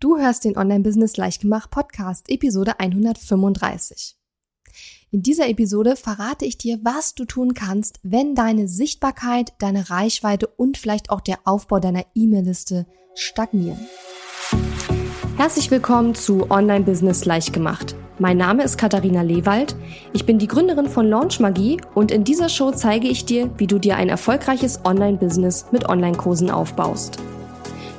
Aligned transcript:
Du 0.00 0.16
hörst 0.16 0.46
den 0.46 0.56
Online-Business 0.56 1.18
Leichtgemacht 1.18 1.70
Podcast, 1.70 2.30
Episode 2.30 2.80
135. 2.80 4.16
In 5.10 5.22
dieser 5.22 5.46
Episode 5.46 5.94
verrate 5.94 6.46
ich 6.46 6.56
dir, 6.56 6.78
was 6.82 7.14
du 7.14 7.26
tun 7.26 7.52
kannst, 7.52 8.00
wenn 8.02 8.34
deine 8.34 8.66
Sichtbarkeit, 8.66 9.52
deine 9.58 9.90
Reichweite 9.90 10.46
und 10.46 10.78
vielleicht 10.78 11.10
auch 11.10 11.20
der 11.20 11.40
Aufbau 11.44 11.80
deiner 11.80 12.06
E-Mail-Liste 12.14 12.86
stagnieren. 13.14 13.78
Herzlich 15.36 15.70
willkommen 15.70 16.14
zu 16.14 16.50
Online-Business 16.50 17.26
Leichtgemacht. 17.26 17.94
Mein 18.18 18.38
Name 18.38 18.64
ist 18.64 18.78
Katharina 18.78 19.20
Lewald. 19.20 19.76
Ich 20.14 20.24
bin 20.24 20.38
die 20.38 20.48
Gründerin 20.48 20.88
von 20.88 21.10
Launch 21.10 21.40
Magie 21.40 21.78
und 21.94 22.10
in 22.10 22.24
dieser 22.24 22.48
Show 22.48 22.70
zeige 22.70 23.08
ich 23.08 23.26
dir, 23.26 23.50
wie 23.58 23.66
du 23.66 23.78
dir 23.78 23.96
ein 23.96 24.08
erfolgreiches 24.08 24.80
Online-Business 24.82 25.66
mit 25.72 25.90
Online-Kursen 25.90 26.50
aufbaust. 26.50 27.18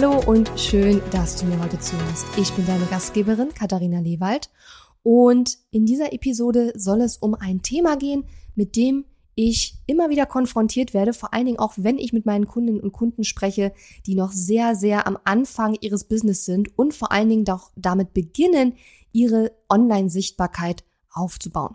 Hallo 0.00 0.22
und 0.26 0.48
schön, 0.54 1.02
dass 1.10 1.34
du 1.40 1.46
mir 1.46 1.60
heute 1.60 1.80
zuhörst. 1.80 2.24
Ich 2.36 2.52
bin 2.52 2.64
deine 2.64 2.86
Gastgeberin 2.86 3.52
Katharina 3.52 3.98
Lewald 3.98 4.48
und 5.02 5.58
in 5.72 5.86
dieser 5.86 6.12
Episode 6.12 6.72
soll 6.76 7.00
es 7.00 7.16
um 7.16 7.34
ein 7.34 7.62
Thema 7.62 7.96
gehen, 7.96 8.22
mit 8.54 8.76
dem 8.76 9.06
ich 9.34 9.74
immer 9.86 10.08
wieder 10.08 10.24
konfrontiert 10.24 10.94
werde, 10.94 11.12
vor 11.12 11.34
allen 11.34 11.46
Dingen 11.46 11.58
auch 11.58 11.72
wenn 11.78 11.98
ich 11.98 12.12
mit 12.12 12.26
meinen 12.26 12.46
Kundinnen 12.46 12.80
und 12.80 12.92
Kunden 12.92 13.24
spreche, 13.24 13.72
die 14.06 14.14
noch 14.14 14.30
sehr, 14.30 14.76
sehr 14.76 15.04
am 15.08 15.18
Anfang 15.24 15.76
ihres 15.80 16.04
Business 16.04 16.44
sind 16.44 16.78
und 16.78 16.94
vor 16.94 17.10
allen 17.10 17.28
Dingen 17.28 17.44
doch 17.44 17.72
damit 17.74 18.14
beginnen, 18.14 18.74
ihre 19.10 19.50
Online-Sichtbarkeit 19.68 20.84
aufzubauen. 21.10 21.74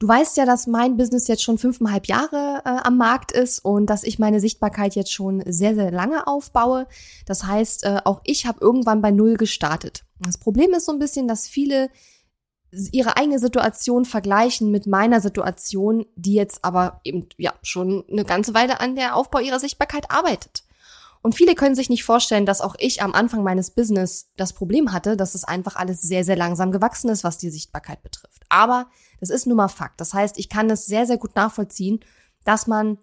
Du 0.00 0.08
weißt 0.08 0.38
ja, 0.38 0.46
dass 0.46 0.66
mein 0.66 0.96
Business 0.96 1.28
jetzt 1.28 1.42
schon 1.42 1.58
fünfeinhalb 1.58 2.06
Jahre 2.06 2.62
äh, 2.64 2.70
am 2.84 2.96
Markt 2.96 3.32
ist 3.32 3.58
und 3.58 3.84
dass 3.84 4.02
ich 4.02 4.18
meine 4.18 4.40
Sichtbarkeit 4.40 4.94
jetzt 4.94 5.12
schon 5.12 5.42
sehr, 5.46 5.74
sehr 5.74 5.90
lange 5.90 6.26
aufbaue. 6.26 6.86
Das 7.26 7.44
heißt, 7.44 7.84
äh, 7.84 8.00
auch 8.06 8.22
ich 8.24 8.46
habe 8.46 8.60
irgendwann 8.62 9.02
bei 9.02 9.10
Null 9.10 9.36
gestartet. 9.36 10.06
Das 10.18 10.38
Problem 10.38 10.72
ist 10.72 10.86
so 10.86 10.92
ein 10.92 10.98
bisschen, 10.98 11.28
dass 11.28 11.46
viele 11.46 11.90
ihre 12.92 13.18
eigene 13.18 13.38
Situation 13.38 14.06
vergleichen 14.06 14.70
mit 14.70 14.86
meiner 14.86 15.20
Situation, 15.20 16.06
die 16.16 16.32
jetzt 16.32 16.64
aber 16.64 17.02
eben 17.04 17.28
ja 17.36 17.52
schon 17.60 18.04
eine 18.10 18.24
ganze 18.24 18.54
Weile 18.54 18.80
an 18.80 18.96
der 18.96 19.16
Aufbau 19.16 19.40
ihrer 19.40 19.60
Sichtbarkeit 19.60 20.10
arbeitet. 20.10 20.64
Und 21.20 21.34
viele 21.34 21.54
können 21.54 21.74
sich 21.74 21.90
nicht 21.90 22.04
vorstellen, 22.04 22.46
dass 22.46 22.62
auch 22.62 22.74
ich 22.78 23.02
am 23.02 23.12
Anfang 23.12 23.42
meines 23.42 23.72
Business 23.72 24.30
das 24.38 24.54
Problem 24.54 24.92
hatte, 24.94 25.18
dass 25.18 25.34
es 25.34 25.44
einfach 25.44 25.76
alles 25.76 26.00
sehr, 26.00 26.24
sehr 26.24 26.36
langsam 26.36 26.72
gewachsen 26.72 27.10
ist, 27.10 27.22
was 27.22 27.36
die 27.36 27.50
Sichtbarkeit 27.50 28.02
betrifft. 28.02 28.29
Aber 28.50 28.88
das 29.20 29.30
ist 29.30 29.46
nun 29.46 29.56
mal 29.56 29.68
Fakt. 29.68 30.00
Das 30.00 30.12
heißt, 30.12 30.38
ich 30.38 30.48
kann 30.48 30.68
es 30.68 30.86
sehr, 30.86 31.06
sehr 31.06 31.18
gut 31.18 31.34
nachvollziehen, 31.36 32.00
dass 32.44 32.66
man 32.66 32.98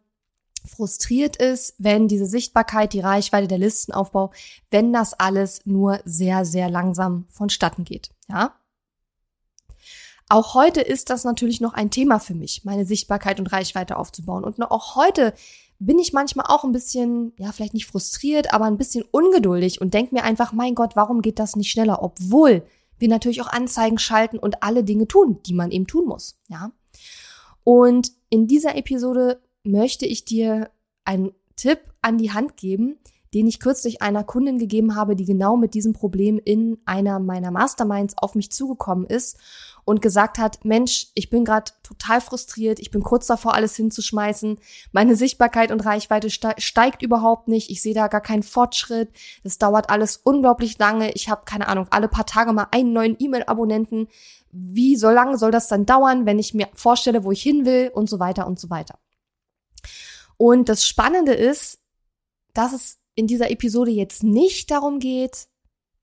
frustriert 0.66 1.38
ist, 1.38 1.76
wenn 1.78 2.08
diese 2.08 2.26
Sichtbarkeit, 2.26 2.94
die 2.94 3.00
Reichweite, 3.00 3.48
der 3.48 3.58
Listenaufbau, 3.58 4.32
wenn 4.70 4.94
das 4.94 5.14
alles 5.14 5.66
nur 5.66 6.02
sehr, 6.06 6.46
sehr 6.46 6.70
langsam 6.70 7.26
vonstatten 7.30 7.84
geht. 7.84 8.12
Ja? 8.30 8.56
Auch 10.30 10.54
heute 10.54 10.82
ist 10.82 11.10
das 11.10 11.24
natürlich 11.24 11.62
noch 11.62 11.74
ein 11.74 11.90
Thema 11.90 12.20
für 12.20 12.36
mich, 12.36 12.66
meine 12.66 12.86
Sichtbarkeit 12.86 13.40
und 13.40 13.52
Reichweite 13.52 13.98
aufzubauen. 13.98 14.44
Und 14.44 14.62
auch 14.62 14.96
heute 14.96 15.34
bin 15.80 16.00
ich 16.00 16.12
manchmal 16.12 16.48
auch 16.50 16.64
ein 16.64 16.72
bisschen, 16.72 17.34
ja, 17.38 17.52
vielleicht 17.52 17.74
nicht 17.74 17.86
frustriert, 17.86 18.54
aber 18.54 18.66
ein 18.66 18.78
bisschen 18.78 19.06
ungeduldig 19.10 19.80
und 19.80 19.94
denke 19.94 20.16
mir 20.16 20.24
einfach, 20.24 20.52
mein 20.52 20.76
Gott, 20.76 20.96
warum 20.96 21.22
geht 21.22 21.40
das 21.40 21.56
nicht 21.56 21.72
schneller? 21.72 22.02
Obwohl 22.02 22.64
wir 23.00 23.08
natürlich 23.08 23.42
auch 23.42 23.48
Anzeigen 23.48 23.98
schalten 23.98 24.40
und 24.40 24.64
alle 24.64 24.84
Dinge 24.84 25.08
tun, 25.08 25.40
die 25.46 25.54
man 25.54 25.72
eben 25.72 25.88
tun 25.88 26.06
muss, 26.06 26.40
ja. 26.48 26.72
Und 27.64 28.12
in 28.30 28.48
dieser 28.48 28.76
Episode 28.76 29.42
möchte 29.64 30.06
ich 30.06 30.26
dir 30.26 30.70
einen 31.04 31.34
Tipp 31.56 31.80
an 32.02 32.18
die 32.18 32.32
Hand 32.32 32.56
geben, 32.58 32.98
den 33.34 33.48
ich 33.48 33.60
kürzlich 33.60 34.02
einer 34.02 34.24
Kundin 34.24 34.60
gegeben 34.60 34.96
habe, 34.96 35.16
die 35.16 35.26
genau 35.26 35.58
mit 35.58 35.74
diesem 35.74 35.94
Problem 35.94 36.40
in 36.44 36.78
einer 36.86 37.20
meiner 37.20 37.52
Masterminds 37.52 38.16
auf 38.18 38.36
mich 38.36 38.52
zugekommen 38.52 39.06
ist 39.06 39.38
und 39.88 40.02
gesagt 40.02 40.38
hat, 40.38 40.66
Mensch, 40.66 41.08
ich 41.14 41.30
bin 41.30 41.46
gerade 41.46 41.72
total 41.82 42.20
frustriert, 42.20 42.80
ich 42.80 42.92
bin 42.92 43.02
kurz 43.04 43.26
davor, 43.28 43.54
alles 43.54 43.76
hinzuschmeißen, 43.78 44.60
meine 44.92 45.16
Sichtbarkeit 45.16 45.72
und 45.72 45.86
Reichweite 45.86 46.30
steigt 46.30 47.02
überhaupt 47.02 47.48
nicht, 47.48 47.70
ich 47.70 47.82
sehe 47.82 47.94
da 47.94 48.10
gar 48.10 48.20
keinen 48.20 48.44
Fortschritt, 48.44 49.10
das 49.44 49.58
dauert 49.58 49.90
alles 49.90 50.18
unglaublich 50.18 50.78
lange, 50.78 51.12
ich 51.14 51.30
habe 51.30 51.44
keine 51.46 51.70
Ahnung, 51.70 51.88
alle 51.90 52.10
paar 52.10 52.26
Tage 52.26 52.52
mal 52.52 52.68
einen 52.72 52.92
neuen 52.92 53.16
E-Mail-Abonnenten, 53.18 54.10
wie 54.52 54.98
so 54.98 55.10
lange 55.10 55.38
soll 55.38 55.52
das 55.52 55.70
dann 55.70 55.86
dauern, 55.86 56.26
wenn 56.26 56.38
ich 56.38 56.54
mir 56.54 56.68
vorstelle, 56.74 57.24
wo 57.24 57.32
ich 57.32 57.42
hin 57.42 57.66
will 57.66 57.90
und 57.94 58.10
so 58.10 58.20
weiter 58.20 58.46
und 58.46 58.60
so 58.60 58.70
weiter. 58.70 59.00
Und 60.36 60.68
das 60.68 60.86
Spannende 60.86 61.34
ist, 61.34 61.80
dass 62.54 62.74
es 62.74 62.98
in 63.18 63.26
dieser 63.26 63.50
Episode 63.50 63.90
jetzt 63.90 64.24
nicht 64.24 64.70
darum 64.70 65.00
geht, 65.00 65.48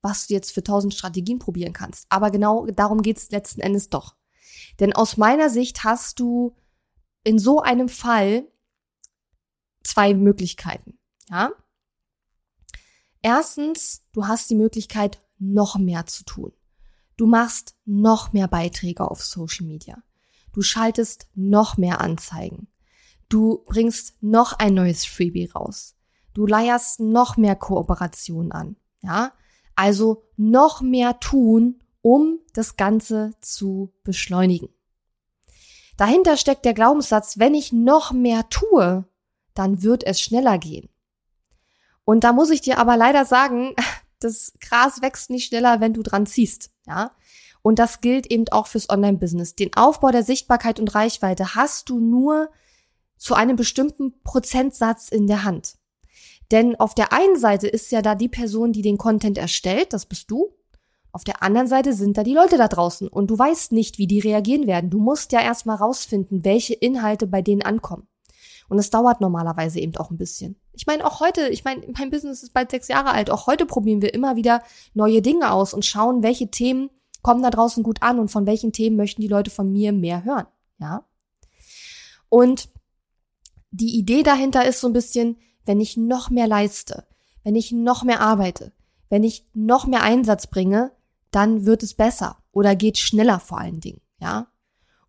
was 0.02 0.26
du 0.26 0.34
jetzt 0.34 0.50
für 0.50 0.64
tausend 0.64 0.92
Strategien 0.94 1.38
probieren 1.38 1.72
kannst. 1.72 2.06
Aber 2.08 2.32
genau 2.32 2.66
darum 2.66 3.02
geht's 3.02 3.30
letzten 3.30 3.60
Endes 3.60 3.88
doch. 3.88 4.16
Denn 4.80 4.92
aus 4.92 5.16
meiner 5.16 5.48
Sicht 5.48 5.84
hast 5.84 6.18
du 6.18 6.56
in 7.22 7.38
so 7.38 7.60
einem 7.60 7.88
Fall 7.88 8.48
zwei 9.84 10.12
Möglichkeiten. 10.12 10.98
Ja? 11.30 11.52
Erstens, 13.22 14.02
du 14.12 14.26
hast 14.26 14.50
die 14.50 14.56
Möglichkeit, 14.56 15.20
noch 15.38 15.78
mehr 15.78 16.06
zu 16.06 16.24
tun. 16.24 16.52
Du 17.16 17.26
machst 17.26 17.76
noch 17.84 18.32
mehr 18.32 18.48
Beiträge 18.48 19.08
auf 19.08 19.24
Social 19.24 19.66
Media. 19.66 20.02
Du 20.52 20.62
schaltest 20.62 21.28
noch 21.34 21.76
mehr 21.76 22.00
Anzeigen. 22.00 22.66
Du 23.28 23.64
bringst 23.66 24.20
noch 24.20 24.52
ein 24.54 24.74
neues 24.74 25.04
Freebie 25.04 25.48
raus. 25.54 25.93
Du 26.34 26.46
leierst 26.46 27.00
noch 27.00 27.36
mehr 27.36 27.56
Kooperationen 27.56 28.52
an. 28.52 28.76
Ja? 29.02 29.32
Also 29.76 30.24
noch 30.36 30.80
mehr 30.80 31.20
tun, 31.20 31.80
um 32.02 32.40
das 32.52 32.76
Ganze 32.76 33.32
zu 33.40 33.92
beschleunigen. 34.02 34.68
Dahinter 35.96 36.36
steckt 36.36 36.64
der 36.64 36.74
Glaubenssatz, 36.74 37.38
wenn 37.38 37.54
ich 37.54 37.72
noch 37.72 38.12
mehr 38.12 38.48
tue, 38.48 39.04
dann 39.54 39.82
wird 39.82 40.04
es 40.04 40.20
schneller 40.20 40.58
gehen. 40.58 40.88
Und 42.04 42.24
da 42.24 42.32
muss 42.32 42.50
ich 42.50 42.60
dir 42.60 42.78
aber 42.78 42.96
leider 42.96 43.24
sagen, 43.24 43.74
das 44.20 44.52
Gras 44.60 45.02
wächst 45.02 45.30
nicht 45.30 45.46
schneller, 45.46 45.80
wenn 45.80 45.94
du 45.94 46.02
dran 46.02 46.26
ziehst, 46.26 46.70
ja? 46.86 47.12
Und 47.62 47.78
das 47.78 48.02
gilt 48.02 48.26
eben 48.26 48.46
auch 48.50 48.66
fürs 48.66 48.90
Online-Business. 48.90 49.54
Den 49.54 49.74
Aufbau 49.74 50.10
der 50.10 50.22
Sichtbarkeit 50.22 50.78
und 50.78 50.94
Reichweite 50.94 51.54
hast 51.54 51.88
du 51.88 51.98
nur 51.98 52.50
zu 53.16 53.34
einem 53.34 53.56
bestimmten 53.56 54.20
Prozentsatz 54.22 55.08
in 55.08 55.26
der 55.26 55.44
Hand. 55.44 55.78
Denn 56.50 56.76
auf 56.76 56.94
der 56.94 57.12
einen 57.12 57.38
Seite 57.38 57.68
ist 57.68 57.90
ja 57.92 58.02
da 58.02 58.14
die 58.14 58.28
Person, 58.28 58.72
die 58.72 58.82
den 58.82 58.98
Content 58.98 59.38
erstellt, 59.38 59.92
das 59.92 60.06
bist 60.06 60.30
du. 60.30 60.52
Auf 61.12 61.24
der 61.24 61.42
anderen 61.42 61.68
Seite 61.68 61.92
sind 61.92 62.18
da 62.18 62.24
die 62.24 62.34
Leute 62.34 62.56
da 62.56 62.66
draußen 62.68 63.06
und 63.06 63.30
du 63.30 63.38
weißt 63.38 63.72
nicht, 63.72 63.98
wie 63.98 64.06
die 64.06 64.18
reagieren 64.18 64.66
werden. 64.66 64.90
Du 64.90 64.98
musst 64.98 65.32
ja 65.32 65.40
erstmal 65.40 65.76
rausfinden, 65.76 66.44
welche 66.44 66.74
Inhalte 66.74 67.26
bei 67.26 67.40
denen 67.40 67.62
ankommen. 67.62 68.08
Und 68.68 68.78
es 68.78 68.90
dauert 68.90 69.20
normalerweise 69.20 69.78
eben 69.78 69.96
auch 69.96 70.10
ein 70.10 70.18
bisschen. 70.18 70.56
Ich 70.72 70.86
meine, 70.86 71.06
auch 71.06 71.20
heute, 71.20 71.48
ich 71.48 71.64
meine, 71.64 71.86
mein 71.96 72.10
Business 72.10 72.42
ist 72.42 72.52
bald 72.52 72.70
sechs 72.70 72.88
Jahre 72.88 73.12
alt. 73.12 73.30
Auch 73.30 73.46
heute 73.46 73.66
probieren 73.66 74.02
wir 74.02 74.12
immer 74.12 74.36
wieder 74.36 74.62
neue 74.94 75.22
Dinge 75.22 75.52
aus 75.52 75.74
und 75.74 75.84
schauen, 75.84 76.22
welche 76.22 76.50
Themen 76.50 76.90
kommen 77.22 77.42
da 77.42 77.50
draußen 77.50 77.82
gut 77.82 78.02
an 78.02 78.18
und 78.18 78.30
von 78.30 78.46
welchen 78.46 78.72
Themen 78.72 78.96
möchten 78.96 79.22
die 79.22 79.28
Leute 79.28 79.50
von 79.50 79.70
mir 79.70 79.92
mehr 79.92 80.24
hören. 80.24 80.46
Ja. 80.78 81.04
Und 82.28 82.68
die 83.70 83.96
Idee 83.96 84.22
dahinter 84.22 84.66
ist 84.66 84.80
so 84.80 84.88
ein 84.88 84.92
bisschen, 84.92 85.36
wenn 85.64 85.80
ich 85.80 85.96
noch 85.96 86.30
mehr 86.30 86.46
leiste, 86.46 87.06
wenn 87.42 87.56
ich 87.56 87.72
noch 87.72 88.02
mehr 88.04 88.20
arbeite, 88.20 88.72
wenn 89.08 89.24
ich 89.24 89.46
noch 89.54 89.86
mehr 89.86 90.02
Einsatz 90.02 90.46
bringe, 90.46 90.92
dann 91.30 91.66
wird 91.66 91.82
es 91.82 91.94
besser 91.94 92.38
oder 92.52 92.76
geht 92.76 92.98
schneller 92.98 93.40
vor 93.40 93.58
allen 93.58 93.80
Dingen, 93.80 94.00
ja. 94.18 94.48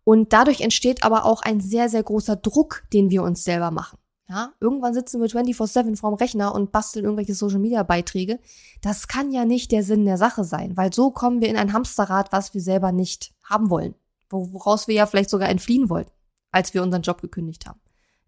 Und 0.04 0.32
dadurch 0.32 0.60
entsteht 0.60 1.02
aber 1.02 1.24
auch 1.24 1.42
ein 1.42 1.60
sehr, 1.60 1.88
sehr 1.88 2.02
großer 2.02 2.36
Druck, 2.36 2.84
den 2.92 3.10
wir 3.10 3.24
uns 3.24 3.42
selber 3.42 3.72
machen. 3.72 3.98
Ja, 4.28 4.52
irgendwann 4.58 4.92
sitzen 4.92 5.20
wir 5.20 5.28
24-7 5.28 5.96
vorm 5.96 6.14
Rechner 6.14 6.52
und 6.52 6.72
basteln 6.72 7.04
irgendwelche 7.04 7.34
Social 7.34 7.60
Media 7.60 7.84
Beiträge. 7.84 8.40
Das 8.82 9.06
kann 9.06 9.30
ja 9.30 9.44
nicht 9.44 9.70
der 9.70 9.84
Sinn 9.84 10.04
der 10.04 10.18
Sache 10.18 10.42
sein, 10.42 10.76
weil 10.76 10.92
so 10.92 11.12
kommen 11.12 11.40
wir 11.40 11.48
in 11.48 11.56
ein 11.56 11.72
Hamsterrad, 11.72 12.32
was 12.32 12.52
wir 12.52 12.60
selber 12.60 12.90
nicht 12.90 13.32
haben 13.44 13.70
wollen. 13.70 13.94
Woraus 14.28 14.88
wir 14.88 14.96
ja 14.96 15.06
vielleicht 15.06 15.30
sogar 15.30 15.48
entfliehen 15.48 15.88
wollten, 15.88 16.10
als 16.50 16.74
wir 16.74 16.82
unseren 16.82 17.02
Job 17.02 17.20
gekündigt 17.20 17.66
haben. 17.66 17.80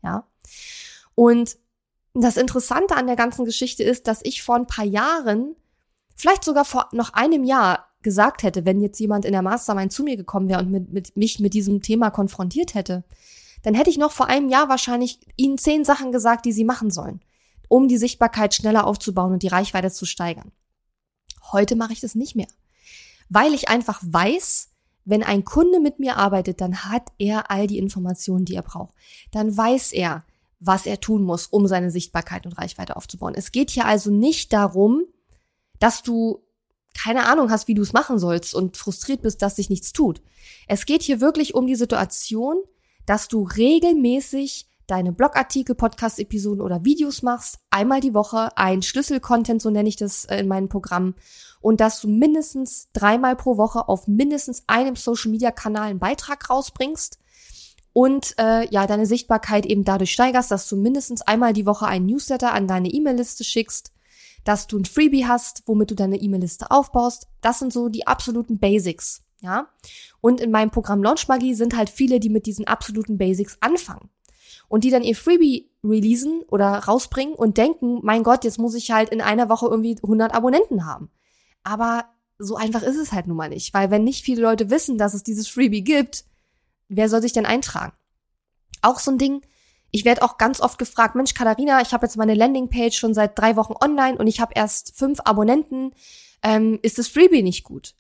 Ja. 0.03 0.29
Und 1.17 1.59
das 2.23 2.37
Interessante 2.37 2.97
an 2.97 3.06
der 3.06 3.17
ganzen 3.17 3.44
Geschichte 3.44 3.82
ist, 3.82 4.06
dass 4.06 4.20
ich 4.23 4.43
vor 4.43 4.56
ein 4.56 4.67
paar 4.67 4.85
Jahren, 4.85 5.56
vielleicht 6.17 6.44
sogar 6.44 6.65
vor 6.65 6.88
noch 6.93 7.12
einem 7.15 7.44
Jahr, 7.44 7.88
gesagt 8.03 8.44
hätte, 8.44 8.65
wenn 8.65 8.81
jetzt 8.81 9.00
jemand 9.00 9.25
in 9.25 9.32
der 9.32 9.43
Mastermind 9.43 9.93
zu 9.93 10.05
mir 10.05 10.17
gekommen 10.17 10.49
wäre 10.49 10.61
und 10.61 10.70
mit, 10.70 10.93
mit 10.93 11.17
mich 11.17 11.41
mit 11.41 11.53
diesem 11.53 11.82
Thema 11.82 12.11
konfrontiert 12.11 12.75
hätte, 12.75 13.05
dann 13.62 13.75
hätte 13.75 13.91
ich 13.91 13.99
noch 13.99 14.12
vor 14.12 14.26
einem 14.26 14.49
Jahr 14.49 14.69
wahrscheinlich 14.69 15.19
ihnen 15.37 15.59
zehn 15.59 15.85
Sachen 15.85 16.12
gesagt, 16.12 16.44
die 16.44 16.53
sie 16.53 16.65
machen 16.65 16.91
sollen, 16.91 17.20
um 17.69 17.88
die 17.88 17.99
Sichtbarkeit 17.99 18.55
schneller 18.55 18.87
aufzubauen 18.87 19.32
und 19.32 19.43
die 19.43 19.49
Reichweite 19.49 19.91
zu 19.91 20.06
steigern. 20.06 20.53
Heute 21.50 21.75
mache 21.76 21.93
ich 21.93 22.00
das 22.00 22.15
nicht 22.15 22.37
mehr, 22.37 22.47
weil 23.29 23.53
ich 23.53 23.69
einfach 23.69 24.00
weiß, 24.05 24.70
wenn 25.05 25.23
ein 25.23 25.44
Kunde 25.44 25.81
mit 25.81 25.99
mir 25.99 26.17
arbeitet, 26.17 26.61
dann 26.61 26.85
hat 26.85 27.09
er 27.19 27.50
all 27.50 27.67
die 27.67 27.79
Informationen, 27.79 28.44
die 28.44 28.55
er 28.55 28.62
braucht. 28.62 28.94
Dann 29.32 29.56
weiß 29.56 29.93
er, 29.93 30.25
was 30.60 30.87
er 30.87 31.00
tun 31.00 31.22
muss, 31.22 31.46
um 31.46 31.66
seine 31.66 31.90
Sichtbarkeit 31.90 32.46
und 32.46 32.58
Reichweite 32.58 32.96
aufzubauen. 32.96 33.34
Es 33.37 33.52
geht 33.52 33.70
hier 33.70 33.87
also 33.87 34.10
nicht 34.10 34.52
darum, 34.52 35.05
dass 35.78 36.02
du 36.02 36.43
keine 36.94 37.26
Ahnung 37.26 37.50
hast, 37.50 37.69
wie 37.69 37.75
du 37.75 37.82
es 37.82 37.93
machen 37.93 38.19
sollst 38.19 38.55
und 38.55 38.76
frustriert 38.76 39.22
bist, 39.22 39.40
dass 39.43 39.56
sich 39.56 39.70
nichts 39.70 39.93
tut. 39.93 40.20
Es 40.66 40.84
geht 40.84 41.02
hier 41.02 41.20
wirklich 41.20 41.55
um 41.55 41.66
die 41.66 41.76
Situation, 41.76 42.56
dass 43.06 43.28
du 43.28 43.44
regelmäßig 43.44 44.66
deine 44.88 45.12
Blogartikel, 45.12 45.75
Podcast-Episoden 45.75 46.62
oder 46.62 46.84
Videos 46.84 47.22
machst, 47.22 47.58
einmal 47.70 48.00
die 48.00 48.14
Woche, 48.14 48.56
ein 48.56 48.82
Schlüsselcontent, 48.82 49.62
so 49.62 49.70
nenne 49.70 49.88
ich 49.88 49.96
das 49.96 50.25
äh, 50.25 50.38
in 50.38 50.49
meinen 50.49 50.69
Programmen, 50.69 51.14
und 51.60 51.81
dass 51.81 52.00
du 52.00 52.08
mindestens 52.08 52.88
dreimal 52.93 53.37
pro 53.37 53.58
Woche 53.58 53.88
auf 53.88 54.06
mindestens 54.06 54.64
einem 54.66 54.96
Social-Media-Kanal 54.96 55.90
einen 55.90 55.99
Beitrag 55.99 56.49
rausbringst 56.49 57.19
und 57.99 58.37
äh, 58.39 58.73
ja, 58.73 58.87
deine 58.87 59.06
Sichtbarkeit 59.06 59.67
eben 59.67 59.83
dadurch 59.83 60.12
steigerst, 60.12 60.53
dass 60.53 60.69
du 60.69 60.77
mindestens 60.77 61.21
einmal 61.23 61.53
die 61.53 61.67
Woche 61.67 61.87
einen 61.87 62.06
Newsletter 62.06 62.53
an 62.53 62.69
deine 62.69 62.91
E-Mail-Liste 62.91 63.43
schickst, 63.43 63.93
dass 64.45 64.69
du 64.69 64.79
ein 64.79 64.85
Freebie 64.85 65.27
hast, 65.27 65.65
womit 65.67 65.91
du 65.91 65.97
deine 65.97 66.15
E-Mail-Liste 66.15 66.71
aufbaust. 66.71 67.27
Das 67.41 67.59
sind 67.59 67.73
so 67.73 67.89
die 67.89 68.06
absoluten 68.06 68.61
Basics, 68.61 69.25
ja. 69.41 69.67
Und 70.21 70.41
in 70.41 70.53
meinem 70.53 70.71
Programm 70.71 71.03
Launch 71.03 71.27
Magie 71.27 71.55
sind 71.55 71.77
halt 71.77 71.91
viele, 71.91 72.21
die 72.21 72.29
mit 72.29 72.47
diesen 72.47 72.69
absoluten 72.69 73.19
Basics 73.19 73.59
anfangen 73.62 74.09
und 74.69 74.85
die 74.85 74.91
dann 74.91 75.03
ihr 75.03 75.17
Freebie 75.17 75.69
releasen 75.83 76.43
oder 76.53 76.79
rausbringen 76.79 77.35
und 77.35 77.56
denken, 77.56 77.99
mein 78.05 78.23
Gott, 78.23 78.44
jetzt 78.44 78.61
muss 78.61 78.77
ich 78.77 78.93
halt 78.93 79.09
in 79.09 79.21
einer 79.21 79.49
Woche 79.49 79.67
irgendwie 79.67 79.97
100 80.01 80.37
Abonnenten 80.37 80.87
haben. 80.87 81.11
Aber 81.65 82.05
so 82.39 82.55
einfach 82.55 82.85
ist 82.85 82.97
es 82.97 83.11
halt 83.11 83.27
nun 83.27 83.37
mal 83.37 83.49
nicht, 83.49 83.75
weil 83.75 83.91
wenn 83.91 84.05
nicht 84.05 84.25
viele 84.25 84.43
Leute 84.43 84.71
wissen, 84.71 84.99
dass 84.99 85.15
es 85.15 85.25
dieses 85.25 85.49
Freebie 85.49 85.83
gibt, 85.83 86.27
wer 86.88 87.08
soll 87.08 87.23
sich 87.23 87.32
denn 87.32 87.46
eintragen? 87.46 87.93
Auch 88.82 88.99
so 88.99 89.11
ein 89.11 89.19
Ding, 89.19 89.43
ich 89.90 90.05
werde 90.05 90.23
auch 90.23 90.38
ganz 90.38 90.61
oft 90.61 90.79
gefragt, 90.79 91.14
Mensch, 91.14 91.35
Katharina, 91.35 91.81
ich 91.81 91.93
habe 91.93 92.06
jetzt 92.06 92.17
meine 92.17 92.35
Landingpage 92.35 92.96
schon 92.96 93.14
seit 93.14 93.38
drei 93.38 93.56
Wochen 93.56 93.75
online 93.82 94.19
und 94.19 94.26
ich 94.26 94.40
habe 94.40 94.52
erst 94.55 94.96
fünf 94.96 95.20
Abonnenten. 95.25 95.93
Ähm, 96.43 96.79
ist 96.82 96.99
das 96.99 97.08
Freebie 97.08 97.43
nicht 97.43 97.64
gut? 97.64 97.94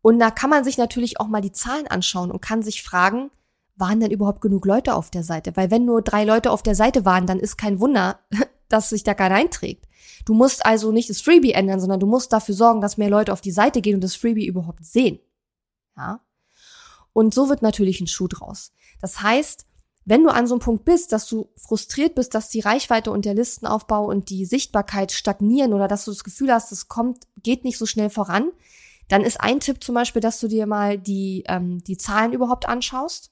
Und 0.00 0.18
da 0.18 0.30
kann 0.30 0.50
man 0.50 0.64
sich 0.64 0.78
natürlich 0.78 1.18
auch 1.18 1.28
mal 1.28 1.40
die 1.40 1.52
Zahlen 1.52 1.86
anschauen 1.86 2.30
und 2.30 2.40
kann 2.40 2.62
sich 2.62 2.82
fragen, 2.82 3.30
waren 3.76 4.00
denn 4.00 4.10
überhaupt 4.10 4.40
genug 4.40 4.64
Leute 4.66 4.94
auf 4.94 5.10
der 5.10 5.24
Seite? 5.24 5.56
Weil 5.56 5.70
wenn 5.70 5.84
nur 5.84 6.02
drei 6.02 6.24
Leute 6.24 6.50
auf 6.50 6.62
der 6.62 6.74
Seite 6.74 7.04
waren, 7.04 7.26
dann 7.26 7.40
ist 7.40 7.56
kein 7.56 7.80
Wunder, 7.80 8.20
dass 8.68 8.90
sich 8.90 9.02
da 9.02 9.14
keiner 9.14 9.34
einträgt. 9.34 9.86
Du 10.24 10.34
musst 10.34 10.64
also 10.64 10.92
nicht 10.92 11.10
das 11.10 11.20
Freebie 11.20 11.52
ändern, 11.52 11.80
sondern 11.80 12.00
du 12.00 12.06
musst 12.06 12.32
dafür 12.32 12.54
sorgen, 12.54 12.80
dass 12.80 12.96
mehr 12.96 13.10
Leute 13.10 13.32
auf 13.32 13.40
die 13.40 13.50
Seite 13.50 13.80
gehen 13.80 13.96
und 13.96 14.04
das 14.04 14.14
Freebie 14.14 14.46
überhaupt 14.46 14.84
sehen. 14.84 15.18
Ja? 15.96 16.20
Und 17.14 17.32
so 17.32 17.48
wird 17.48 17.62
natürlich 17.62 18.02
ein 18.02 18.06
Schuh 18.06 18.28
draus. 18.28 18.72
Das 19.00 19.22
heißt, 19.22 19.64
wenn 20.04 20.22
du 20.22 20.28
an 20.28 20.46
so 20.46 20.54
einem 20.54 20.60
Punkt 20.60 20.84
bist, 20.84 21.12
dass 21.12 21.26
du 21.26 21.48
frustriert 21.56 22.14
bist, 22.14 22.34
dass 22.34 22.50
die 22.50 22.60
Reichweite 22.60 23.10
und 23.10 23.24
der 23.24 23.32
Listenaufbau 23.32 24.04
und 24.04 24.28
die 24.28 24.44
Sichtbarkeit 24.44 25.12
stagnieren 25.12 25.72
oder 25.72 25.88
dass 25.88 26.04
du 26.04 26.10
das 26.10 26.24
Gefühl 26.24 26.52
hast, 26.52 26.72
es 26.72 26.88
kommt, 26.88 27.24
geht 27.42 27.64
nicht 27.64 27.78
so 27.78 27.86
schnell 27.86 28.10
voran, 28.10 28.50
dann 29.08 29.22
ist 29.22 29.40
ein 29.40 29.60
Tipp 29.60 29.82
zum 29.82 29.94
Beispiel, 29.94 30.20
dass 30.20 30.40
du 30.40 30.48
dir 30.48 30.66
mal 30.66 30.98
die, 30.98 31.44
ähm, 31.46 31.82
die 31.84 31.96
Zahlen 31.96 32.34
überhaupt 32.34 32.68
anschaust. 32.68 33.30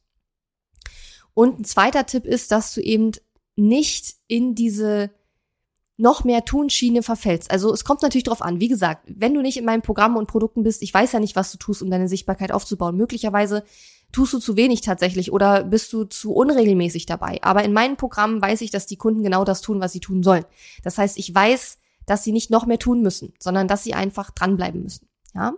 Und 1.35 1.61
ein 1.61 1.65
zweiter 1.65 2.07
Tipp 2.07 2.25
ist, 2.25 2.53
dass 2.53 2.73
du 2.73 2.81
eben 2.81 3.13
nicht 3.57 4.17
in 4.29 4.55
diese 4.55 5.11
noch 6.03 6.25
mehr 6.25 6.45
Tun-Schiene 6.45 7.03
verfällst. 7.03 7.51
Also 7.51 7.73
es 7.73 7.85
kommt 7.85 8.03
natürlich 8.03 8.25
drauf 8.25 8.43
an. 8.43 8.61
Wie 8.61 8.69
gesagt, 8.69 9.05
wenn 9.07 9.33
du 9.33 9.41
nicht 9.41 9.57
in 9.57 9.65
meinen 9.65 9.83
Programmen 9.83 10.17
und 10.17 10.27
Produkten 10.27 10.65
bist, 10.65 10.83
ich 10.83 10.93
weiß 10.93 11.13
ja 11.13 11.21
nicht, 11.21 11.37
was 11.37 11.53
du 11.53 11.59
tust, 11.59 11.81
um 11.81 11.91
deine 11.91 12.09
Sichtbarkeit 12.09 12.53
aufzubauen. 12.53 12.97
Möglicherweise 12.97 13.65
tust 14.11 14.33
du 14.33 14.39
zu 14.39 14.57
wenig 14.57 14.83
tatsächlich 14.83 15.33
oder 15.33 15.65
bist 15.65 15.93
du 15.93 16.05
zu 16.05 16.35
unregelmäßig 16.35 17.07
dabei. 17.07 17.39
Aber 17.43 17.65
in 17.65 17.73
meinen 17.73 17.97
Programmen 17.97 18.43
weiß 18.43 18.61
ich, 18.61 18.71
dass 18.71 18.87
die 18.87 18.97
Kunden 18.97 19.23
genau 19.23 19.45
das 19.45 19.63
tun, 19.63 19.81
was 19.81 19.93
sie 19.93 20.01
tun 20.01 20.23
sollen. 20.23 20.45
Das 20.83 20.99
heißt, 20.99 21.17
ich 21.19 21.35
weiß, 21.35 21.79
dass 22.05 22.25
sie 22.25 22.33
nicht 22.33 22.51
noch 22.51 22.67
mehr 22.67 22.79
tun 22.79 23.01
müssen, 23.01 23.33
sondern 23.39 23.69
dass 23.69 23.85
sie 23.85 23.95
einfach 23.95 24.33
dranbleiben 24.33 24.83
müssen. 24.83 25.09
Ja? 25.35 25.55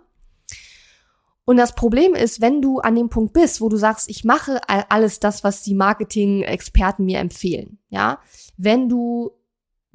Und 1.43 1.57
das 1.57 1.73
Problem 1.73 2.13
ist, 2.13 2.39
wenn 2.39 2.61
du 2.61 2.79
an 2.79 2.95
dem 2.95 3.09
Punkt 3.09 3.33
bist, 3.33 3.61
wo 3.61 3.69
du 3.69 3.77
sagst, 3.77 4.09
ich 4.09 4.23
mache 4.23 4.61
alles 4.67 5.19
das, 5.19 5.43
was 5.43 5.63
die 5.63 5.75
Marketing-Experten 5.75 7.03
mir 7.05 7.19
empfehlen, 7.19 7.79
ja, 7.89 8.19
wenn 8.57 8.89
du 8.89 9.31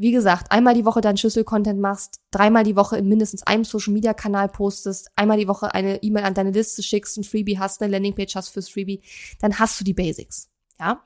wie 0.01 0.13
gesagt, 0.13 0.51
einmal 0.51 0.73
die 0.73 0.87
Woche 0.87 1.03
deinen 1.03 1.19
Schlüssel-Content 1.19 1.79
machst, 1.79 2.21
dreimal 2.31 2.65
die 2.65 2.75
Woche 2.75 2.97
in 2.97 3.07
mindestens 3.07 3.43
einem 3.43 3.65
Social-Media-Kanal 3.65 4.49
postest, 4.49 5.11
einmal 5.15 5.37
die 5.37 5.47
Woche 5.47 5.75
eine 5.75 6.03
E-Mail 6.03 6.25
an 6.25 6.33
deine 6.33 6.53
Liste 6.53 6.83
schickst, 6.83 7.19
ein 7.19 7.25
Freebie 7.25 7.59
hast, 7.59 7.83
eine 7.83 7.93
Landingpage 7.93 8.35
hast 8.35 8.49
fürs 8.49 8.71
Freebie, 8.71 9.03
dann 9.41 9.59
hast 9.59 9.79
du 9.79 9.85
die 9.85 9.93
Basics. 9.93 10.49
Ja? 10.79 11.05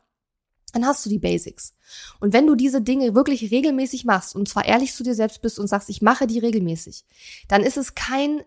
Dann 0.72 0.86
hast 0.86 1.04
du 1.04 1.10
die 1.10 1.18
Basics. 1.18 1.74
Und 2.20 2.32
wenn 2.32 2.46
du 2.46 2.54
diese 2.54 2.82
Dinge 2.82 3.16
wirklich 3.16 3.50
regelmäßig 3.50 4.04
machst 4.04 4.36
und 4.36 4.48
zwar 4.48 4.64
ehrlich 4.64 4.94
zu 4.94 5.02
dir 5.02 5.16
selbst 5.16 5.42
bist 5.42 5.58
und 5.58 5.66
sagst, 5.66 5.90
ich 5.90 6.00
mache 6.00 6.28
die 6.28 6.38
regelmäßig, 6.38 7.04
dann 7.48 7.64
ist 7.64 7.76
es 7.76 7.96
kein, 7.96 8.42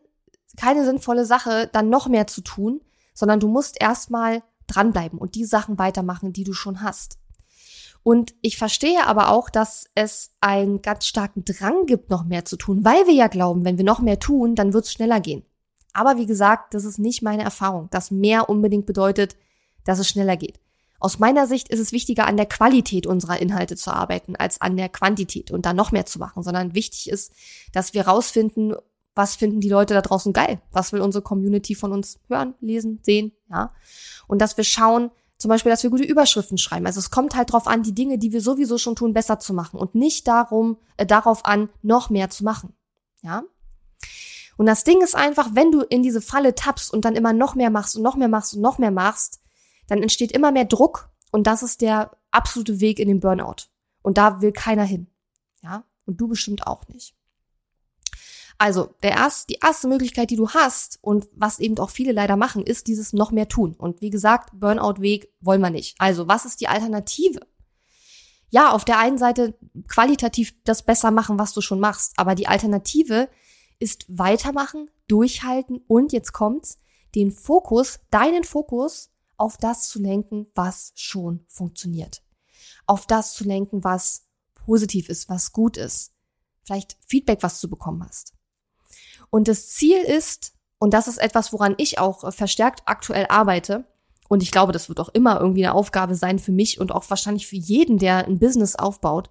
keine 0.56 0.86
sinnvolle 0.86 1.26
Sache, 1.26 1.70
dann 1.74 1.90
noch 1.90 2.08
mehr 2.08 2.26
zu 2.26 2.40
tun, 2.40 2.80
sondern 3.14 3.42
du 3.42 3.50
musst 3.50 3.82
erstmal 3.82 4.44
dranbleiben 4.68 5.20
und 5.20 5.36
die 5.36 5.44
Sachen 5.44 5.78
weitermachen, 5.78 6.32
die 6.32 6.46
du 6.46 6.54
schon 6.54 6.82
hast. 6.82 7.18
Und 8.08 8.36
ich 8.42 8.56
verstehe 8.56 9.06
aber 9.06 9.32
auch, 9.34 9.50
dass 9.50 9.90
es 9.94 10.32
einen 10.40 10.82
ganz 10.82 11.08
starken 11.08 11.44
Drang 11.44 11.86
gibt, 11.88 12.10
noch 12.10 12.24
mehr 12.24 12.46
zu 12.46 12.56
tun, 12.56 12.86
weil 12.86 13.06
wir 13.06 13.14
ja 13.14 13.28
glauben, 13.28 13.66
wenn 13.66 13.78
wir 13.78 13.84
noch 13.84 14.00
mehr 14.00 14.18
tun, 14.18 14.56
dann 14.56 14.72
wird 14.72 14.86
es 14.86 14.94
schneller 14.94 15.20
gehen. 15.20 15.44
Aber 15.92 16.16
wie 16.16 16.26
gesagt, 16.26 16.74
das 16.74 16.86
ist 16.86 17.00
nicht 17.00 17.22
meine 17.22 17.44
Erfahrung, 17.44 17.90
dass 17.92 18.10
mehr 18.10 18.48
unbedingt 18.48 18.86
bedeutet, 18.86 19.36
dass 19.84 20.00
es 20.00 20.08
schneller 20.08 20.38
geht. 20.38 20.62
Aus 21.02 21.20
meiner 21.20 21.48
Sicht 21.48 21.68
ist 21.68 21.82
es 21.82 21.92
wichtiger, 21.92 22.28
an 22.28 22.38
der 22.38 22.46
Qualität 22.46 23.06
unserer 23.06 23.42
Inhalte 23.42 23.76
zu 23.76 23.92
arbeiten, 23.92 24.38
als 24.38 24.62
an 24.62 24.78
der 24.78 24.88
Quantität 24.88 25.52
und 25.52 25.66
da 25.66 25.74
noch 25.74 25.92
mehr 25.92 26.06
zu 26.06 26.18
machen, 26.18 26.44
sondern 26.44 26.76
wichtig 26.76 27.10
ist, 27.10 27.34
dass 27.74 27.94
wir 27.94 28.08
rausfinden, 28.08 28.78
was 29.16 29.36
finden 29.36 29.60
die 29.60 29.68
Leute 29.68 29.96
da 29.96 30.02
draußen 30.02 30.32
geil? 30.32 30.62
Was 30.72 30.94
will 30.94 31.02
unsere 31.02 31.24
Community 31.24 31.76
von 31.76 31.92
uns 31.92 32.22
hören, 32.30 32.56
lesen, 32.62 33.00
sehen, 33.02 33.34
ja? 33.50 33.74
Und 34.28 34.42
dass 34.42 34.56
wir 34.56 34.64
schauen, 34.64 35.12
zum 35.38 35.50
Beispiel, 35.50 35.72
dass 35.72 35.84
wir 35.84 35.90
gute 35.90 36.04
Überschriften 36.04 36.58
schreiben. 36.58 36.86
Also 36.86 37.00
es 37.00 37.12
kommt 37.12 37.36
halt 37.36 37.50
darauf 37.50 37.68
an, 37.68 37.84
die 37.84 37.94
Dinge, 37.94 38.18
die 38.18 38.32
wir 38.32 38.42
sowieso 38.42 38.78
schon 38.78 38.96
tun, 38.96 39.14
besser 39.14 39.40
zu 39.40 39.54
machen 39.54 39.80
und 39.80 39.96
nicht 39.96 40.28
darum, 40.28 40.78
äh, 40.98 41.06
darauf 41.06 41.46
an, 41.46 41.70
noch 41.82 42.10
mehr 42.10 42.30
zu 42.30 42.44
machen. 42.44 42.74
Ja? 43.22 43.44
Und 44.58 44.66
das 44.66 44.84
Ding 44.84 45.02
ist 45.02 45.16
einfach, 45.16 45.50
wenn 45.54 45.72
du 45.72 45.82
in 45.82 46.02
diese 46.02 46.22
Falle 46.22 46.56
tappst 46.56 46.92
und 46.92 47.06
dann 47.06 47.16
immer 47.16 47.34
noch 47.34 47.54
mehr 47.54 47.70
machst 47.70 47.96
und 47.96 48.02
noch 48.02 48.16
mehr 48.16 48.28
machst 48.28 48.56
und 48.56 48.62
noch 48.62 48.80
mehr 48.80 48.92
machst, 48.92 49.40
dann 49.88 50.02
entsteht 50.02 50.32
immer 50.32 50.52
mehr 50.52 50.66
Druck 50.66 51.10
und 51.32 51.46
das 51.46 51.62
ist 51.62 51.82
der 51.82 52.12
absolute 52.32 52.80
Weg 52.80 53.00
in 53.00 53.08
den 53.08 53.20
Burnout. 53.20 53.68
Und 54.02 54.18
da 54.18 54.42
will 54.42 54.52
keiner 54.52 54.84
hin. 54.84 55.08
Ja? 55.62 55.84
Und 56.06 56.20
du 56.20 56.28
bestimmt 56.28 56.66
auch 56.66 56.88
nicht. 56.88 57.17
Also, 58.60 58.96
der 59.04 59.12
erst, 59.12 59.50
die 59.50 59.60
erste 59.62 59.88
Möglichkeit, 59.88 60.32
die 60.32 60.36
du 60.36 60.50
hast 60.50 60.98
und 61.02 61.28
was 61.36 61.60
eben 61.60 61.78
auch 61.78 61.92
viele 61.92 62.12
leider 62.12 62.38
machen, 62.38 62.64
ist 62.64 62.88
dieses 62.88 63.14
noch 63.14 63.32
mehr 63.32 63.48
tun. 63.48 63.76
Und 63.76 64.02
wie 64.02 64.10
gesagt, 64.10 64.50
Burnout-Weg 64.54 65.32
wollen 65.42 65.62
wir 65.62 65.70
nicht. 65.70 65.96
Also, 66.00 66.28
was 66.28 66.46
ist 66.46 66.60
die 66.60 66.68
Alternative? 66.68 67.40
Ja, 68.50 68.72
auf 68.72 68.86
der 68.86 68.98
einen 68.98 69.18
Seite 69.18 69.58
qualitativ 69.88 70.56
das 70.64 70.84
besser 70.84 71.12
machen, 71.12 71.38
was 71.38 71.54
du 71.54 71.62
schon 71.62 71.80
machst. 71.80 72.14
Aber 72.18 72.34
die 72.34 72.48
Alternative 72.48 73.30
ist 73.80 74.06
weitermachen, 74.08 74.90
durchhalten 75.08 75.84
und 75.88 76.12
jetzt 76.12 76.34
kommt's, 76.34 76.80
den 77.14 77.32
Fokus, 77.32 78.00
deinen 78.10 78.44
Fokus 78.44 79.12
auf 79.38 79.58
das 79.58 79.88
zu 79.90 80.00
lenken, 80.00 80.48
was 80.56 80.94
schon 80.96 81.46
funktioniert. 81.48 82.24
Auf 82.88 83.06
das 83.06 83.34
zu 83.34 83.44
lenken, 83.44 83.84
was 83.84 84.26
positiv 84.56 85.10
ist, 85.10 85.30
was 85.30 85.52
gut 85.52 85.78
ist. 85.78 86.14
Vielleicht 86.64 86.98
Feedback, 87.06 87.44
was 87.44 87.62
du 87.62 87.70
bekommen 87.70 88.04
hast. 88.04 88.37
Und 89.30 89.48
das 89.48 89.70
Ziel 89.70 89.98
ist, 89.98 90.54
und 90.80 90.94
das 90.94 91.08
ist 91.08 91.18
etwas, 91.18 91.54
woran 91.54 91.76
ich 91.78 92.00
auch 92.00 92.24
äh, 92.24 92.32
verstärkt 92.32 92.84
aktuell 92.86 93.28
arbeite, 93.30 93.86
und 94.30 94.44
ich 94.44 94.52
glaube, 94.52 94.74
das 94.74 94.90
wird 94.90 95.00
auch 95.00 95.10
immer 95.10 95.40
irgendwie 95.40 95.66
eine 95.66 95.74
Aufgabe 95.74 96.16
sein 96.16 96.40
für 96.40 96.52
mich 96.52 96.80
und 96.80 96.92
auch 96.92 97.10
wahrscheinlich 97.10 97.48
für 97.48 97.56
jeden, 97.56 97.98
der 97.98 98.26
ein 98.26 98.40
Business 98.40 98.76
aufbaut. 98.76 99.30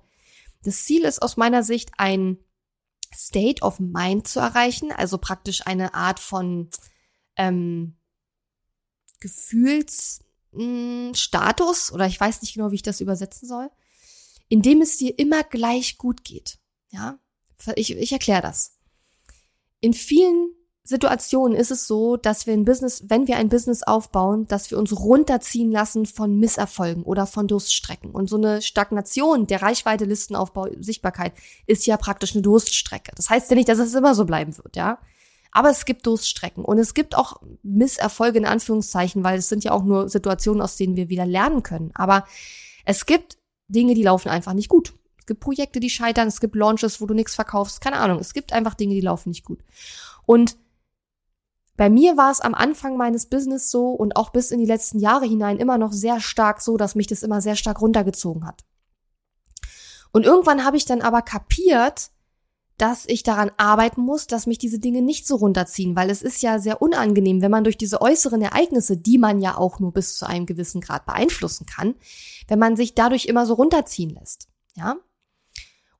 Das 0.62 0.84
Ziel 0.84 1.04
ist 1.04 1.20
aus 1.20 1.36
meiner 1.36 1.62
Sicht 1.62 1.90
ein 1.98 2.38
State 3.14 3.62
of 3.62 3.78
Mind 3.78 4.26
zu 4.26 4.40
erreichen, 4.40 4.92
also 4.92 5.18
praktisch 5.18 5.66
eine 5.66 5.94
Art 5.94 6.18
von 6.18 6.70
ähm, 7.36 7.96
Gefühlsstatus 9.20 11.88
hm, 11.88 11.94
oder 11.94 12.06
ich 12.06 12.18
weiß 12.18 12.42
nicht 12.42 12.54
genau, 12.54 12.70
wie 12.70 12.76
ich 12.76 12.82
das 12.82 13.00
übersetzen 13.00 13.46
soll, 13.46 13.70
in 14.48 14.62
dem 14.62 14.80
es 14.80 14.96
dir 14.96 15.18
immer 15.18 15.44
gleich 15.44 15.98
gut 15.98 16.24
geht. 16.24 16.58
Ja, 16.90 17.18
ich, 17.74 17.96
ich 17.96 18.12
erkläre 18.12 18.42
das 18.42 18.75
in 19.86 19.94
vielen 19.94 20.50
Situationen 20.82 21.56
ist 21.56 21.70
es 21.70 21.86
so, 21.86 22.16
dass 22.16 22.46
wir 22.46 22.54
ein 22.54 22.64
Business, 22.64 23.04
wenn 23.08 23.28
wir 23.28 23.36
ein 23.36 23.48
Business 23.48 23.84
aufbauen, 23.84 24.46
dass 24.48 24.70
wir 24.70 24.78
uns 24.78 24.96
runterziehen 24.96 25.70
lassen 25.70 26.06
von 26.06 26.38
Misserfolgen 26.38 27.04
oder 27.04 27.26
von 27.26 27.46
Durststrecken. 27.46 28.10
Und 28.10 28.28
so 28.28 28.36
eine 28.36 28.62
Stagnation 28.62 29.46
der 29.46 29.62
Reichweite, 29.62 30.04
Listenaufbau, 30.04 30.66
Sichtbarkeit 30.80 31.32
ist 31.66 31.86
ja 31.86 31.96
praktisch 31.96 32.34
eine 32.34 32.42
Durststrecke. 32.42 33.12
Das 33.14 33.30
heißt 33.30 33.48
ja 33.50 33.56
nicht, 33.56 33.68
dass 33.68 33.78
es 33.78 33.94
immer 33.94 34.14
so 34.16 34.24
bleiben 34.24 34.56
wird, 34.56 34.74
ja. 34.74 34.98
Aber 35.52 35.70
es 35.70 35.84
gibt 35.84 36.04
Durststrecken 36.06 36.64
und 36.64 36.78
es 36.78 36.94
gibt 36.94 37.16
auch 37.16 37.40
Misserfolge 37.62 38.38
in 38.38 38.44
Anführungszeichen, 38.44 39.22
weil 39.22 39.38
es 39.38 39.48
sind 39.48 39.62
ja 39.62 39.70
auch 39.70 39.84
nur 39.84 40.08
Situationen, 40.08 40.60
aus 40.60 40.76
denen 40.76 40.96
wir 40.96 41.08
wieder 41.08 41.26
lernen 41.26 41.62
können. 41.62 41.92
Aber 41.94 42.26
es 42.84 43.06
gibt 43.06 43.38
Dinge, 43.68 43.94
die 43.94 44.02
laufen 44.02 44.28
einfach 44.28 44.52
nicht 44.52 44.68
gut. 44.68 44.94
Es 45.26 45.28
gibt 45.28 45.40
Projekte, 45.40 45.80
die 45.80 45.90
scheitern, 45.90 46.28
es 46.28 46.38
gibt 46.38 46.54
Launches, 46.54 47.00
wo 47.00 47.06
du 47.06 47.12
nichts 47.12 47.34
verkaufst, 47.34 47.80
keine 47.80 47.96
Ahnung. 47.96 48.20
Es 48.20 48.32
gibt 48.32 48.52
einfach 48.52 48.74
Dinge, 48.74 48.94
die 48.94 49.00
laufen 49.00 49.30
nicht 49.30 49.44
gut. 49.44 49.58
Und 50.24 50.56
bei 51.76 51.90
mir 51.90 52.16
war 52.16 52.30
es 52.30 52.40
am 52.40 52.54
Anfang 52.54 52.96
meines 52.96 53.26
Business 53.26 53.68
so 53.68 53.90
und 53.90 54.14
auch 54.14 54.30
bis 54.30 54.52
in 54.52 54.60
die 54.60 54.66
letzten 54.66 55.00
Jahre 55.00 55.26
hinein 55.26 55.58
immer 55.58 55.78
noch 55.78 55.92
sehr 55.92 56.20
stark 56.20 56.60
so, 56.60 56.76
dass 56.76 56.94
mich 56.94 57.08
das 57.08 57.24
immer 57.24 57.40
sehr 57.40 57.56
stark 57.56 57.80
runtergezogen 57.80 58.46
hat. 58.46 58.64
Und 60.12 60.24
irgendwann 60.24 60.64
habe 60.64 60.76
ich 60.76 60.84
dann 60.84 61.00
aber 61.02 61.22
kapiert, 61.22 62.12
dass 62.78 63.04
ich 63.08 63.24
daran 63.24 63.50
arbeiten 63.56 64.02
muss, 64.02 64.28
dass 64.28 64.46
mich 64.46 64.58
diese 64.58 64.78
Dinge 64.78 65.02
nicht 65.02 65.26
so 65.26 65.34
runterziehen, 65.34 65.96
weil 65.96 66.08
es 66.08 66.22
ist 66.22 66.40
ja 66.40 66.60
sehr 66.60 66.80
unangenehm, 66.80 67.42
wenn 67.42 67.50
man 67.50 67.64
durch 67.64 67.76
diese 67.76 68.00
äußeren 68.00 68.42
Ereignisse, 68.42 68.96
die 68.96 69.18
man 69.18 69.40
ja 69.40 69.58
auch 69.58 69.80
nur 69.80 69.92
bis 69.92 70.16
zu 70.16 70.24
einem 70.24 70.46
gewissen 70.46 70.80
Grad 70.80 71.04
beeinflussen 71.04 71.66
kann, 71.66 71.96
wenn 72.46 72.60
man 72.60 72.76
sich 72.76 72.94
dadurch 72.94 73.24
immer 73.24 73.44
so 73.44 73.54
runterziehen 73.54 74.10
lässt. 74.10 74.46
Ja? 74.76 74.98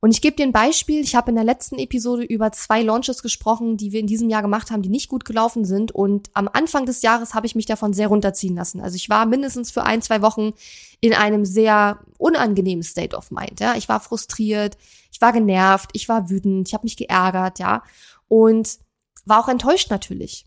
Und 0.00 0.10
ich 0.10 0.20
gebe 0.20 0.36
dir 0.36 0.44
ein 0.44 0.52
Beispiel. 0.52 1.00
Ich 1.00 1.14
habe 1.14 1.30
in 1.30 1.36
der 1.36 1.44
letzten 1.44 1.78
Episode 1.78 2.22
über 2.22 2.52
zwei 2.52 2.82
Launches 2.82 3.22
gesprochen, 3.22 3.76
die 3.76 3.92
wir 3.92 4.00
in 4.00 4.06
diesem 4.06 4.28
Jahr 4.28 4.42
gemacht 4.42 4.70
haben, 4.70 4.82
die 4.82 4.88
nicht 4.88 5.08
gut 5.08 5.24
gelaufen 5.24 5.64
sind. 5.64 5.90
Und 5.92 6.28
am 6.34 6.48
Anfang 6.52 6.86
des 6.86 7.02
Jahres 7.02 7.34
habe 7.34 7.46
ich 7.46 7.54
mich 7.54 7.66
davon 7.66 7.92
sehr 7.92 8.08
runterziehen 8.08 8.54
lassen. 8.54 8.80
Also 8.80 8.96
ich 8.96 9.08
war 9.08 9.26
mindestens 9.26 9.70
für 9.70 9.84
ein, 9.84 10.02
zwei 10.02 10.22
Wochen 10.22 10.52
in 11.00 11.14
einem 11.14 11.44
sehr 11.44 12.00
unangenehmen 12.18 12.82
State 12.82 13.16
of 13.16 13.30
Mind. 13.30 13.60
Ja, 13.60 13.74
ich 13.76 13.88
war 13.88 14.00
frustriert, 14.00 14.76
ich 15.10 15.20
war 15.20 15.32
genervt, 15.32 15.90
ich 15.94 16.08
war 16.08 16.28
wütend, 16.28 16.68
ich 16.68 16.74
habe 16.74 16.84
mich 16.84 16.96
geärgert, 16.96 17.58
ja, 17.58 17.82
und 18.28 18.78
war 19.24 19.42
auch 19.42 19.48
enttäuscht 19.48 19.90
natürlich. 19.90 20.46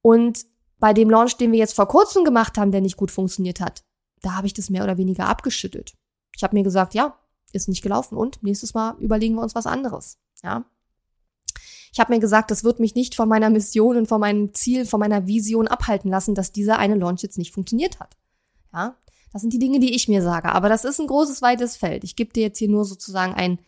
Und 0.00 0.46
bei 0.78 0.92
dem 0.92 1.08
Launch, 1.08 1.36
den 1.36 1.52
wir 1.52 1.58
jetzt 1.58 1.74
vor 1.74 1.88
kurzem 1.88 2.24
gemacht 2.24 2.58
haben, 2.58 2.72
der 2.72 2.80
nicht 2.80 2.96
gut 2.96 3.10
funktioniert 3.10 3.60
hat, 3.60 3.84
da 4.22 4.34
habe 4.34 4.46
ich 4.46 4.54
das 4.54 4.70
mehr 4.70 4.84
oder 4.84 4.98
weniger 4.98 5.28
abgeschüttelt. 5.28 5.94
Ich 6.36 6.42
habe 6.42 6.56
mir 6.56 6.62
gesagt, 6.62 6.94
ja, 6.94 7.18
ist 7.54 7.68
nicht 7.68 7.82
gelaufen 7.82 8.16
und 8.16 8.42
nächstes 8.42 8.74
Mal 8.74 8.96
überlegen 8.98 9.34
wir 9.36 9.42
uns 9.42 9.54
was 9.54 9.66
anderes. 9.66 10.18
Ja. 10.42 10.64
Ich 11.92 12.00
habe 12.00 12.12
mir 12.12 12.18
gesagt, 12.18 12.50
das 12.50 12.64
wird 12.64 12.80
mich 12.80 12.94
nicht 12.94 13.14
von 13.14 13.28
meiner 13.28 13.50
Mission 13.50 13.96
und 13.96 14.06
von 14.06 14.20
meinem 14.20 14.52
Ziel, 14.52 14.84
von 14.84 14.98
meiner 14.98 15.26
Vision 15.26 15.68
abhalten 15.68 16.10
lassen, 16.10 16.34
dass 16.34 16.50
dieser 16.50 16.78
eine 16.78 16.96
Launch 16.96 17.22
jetzt 17.22 17.38
nicht 17.38 17.52
funktioniert 17.52 18.00
hat. 18.00 18.16
Ja, 18.72 18.96
das 19.32 19.42
sind 19.42 19.52
die 19.52 19.60
Dinge, 19.60 19.78
die 19.78 19.94
ich 19.94 20.08
mir 20.08 20.22
sage. 20.22 20.50
Aber 20.50 20.68
das 20.68 20.84
ist 20.84 21.00
ein 21.00 21.06
großes, 21.06 21.40
weites 21.40 21.76
Feld. 21.76 22.02
Ich 22.02 22.16
gebe 22.16 22.32
dir 22.32 22.42
jetzt 22.42 22.58
hier 22.58 22.68
nur 22.68 22.84
sozusagen 22.84 23.34
ein, 23.34 23.60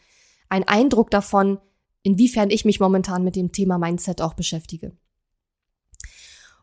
ein 0.48 0.66
Eindruck 0.66 1.10
davon, 1.10 1.58
inwiefern 2.02 2.50
ich 2.50 2.64
mich 2.64 2.80
momentan 2.80 3.22
mit 3.22 3.36
dem 3.36 3.52
Thema 3.52 3.78
Mindset 3.78 4.20
auch 4.20 4.34
beschäftige. 4.34 4.96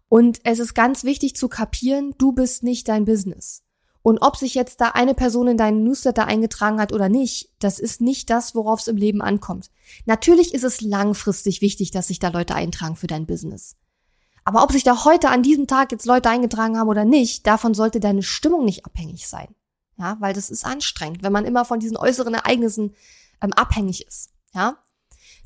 Und 0.09 0.41
es 0.43 0.59
ist 0.59 0.73
ganz 0.73 1.03
wichtig 1.03 1.35
zu 1.35 1.47
kapieren, 1.47 2.13
du 2.17 2.33
bist 2.33 2.63
nicht 2.63 2.87
dein 2.87 3.05
Business. 3.05 3.63
Und 4.03 4.21
ob 4.21 4.35
sich 4.35 4.53
jetzt 4.53 4.81
da 4.81 4.89
eine 4.89 5.13
Person 5.13 5.47
in 5.47 5.57
deinen 5.57 5.83
Newsletter 5.85 6.27
eingetragen 6.27 6.79
hat 6.79 6.91
oder 6.91 7.07
nicht, 7.07 7.49
das 7.59 7.79
ist 7.79 8.01
nicht 8.01 8.29
das, 8.29 8.53
worauf 8.53 8.81
es 8.81 8.89
im 8.89 8.97
Leben 8.97 9.21
ankommt. 9.21 9.71
Natürlich 10.05 10.53
ist 10.53 10.65
es 10.65 10.81
langfristig 10.81 11.61
wichtig, 11.61 11.91
dass 11.91 12.07
sich 12.07 12.19
da 12.19 12.27
Leute 12.27 12.53
eintragen 12.53 12.97
für 12.97 13.07
dein 13.07 13.25
Business. 13.25 13.77
Aber 14.43 14.61
ob 14.61 14.73
sich 14.73 14.83
da 14.83 15.05
heute 15.05 15.29
an 15.29 15.41
diesem 15.41 15.67
Tag 15.67 15.93
jetzt 15.93 16.05
Leute 16.05 16.29
eingetragen 16.29 16.77
haben 16.77 16.89
oder 16.89 17.05
nicht, 17.05 17.47
davon 17.47 17.73
sollte 17.73 18.01
deine 18.01 18.23
Stimmung 18.23 18.65
nicht 18.65 18.85
abhängig 18.85 19.25
sein. 19.27 19.55
Ja, 19.97 20.17
weil 20.19 20.33
das 20.33 20.49
ist 20.49 20.65
anstrengend, 20.65 21.23
wenn 21.23 21.31
man 21.31 21.45
immer 21.45 21.63
von 21.63 21.79
diesen 21.79 21.95
äußeren 21.95 22.33
Ereignissen 22.33 22.93
ähm, 23.41 23.53
abhängig 23.53 24.05
ist. 24.05 24.31
Ja, 24.53 24.82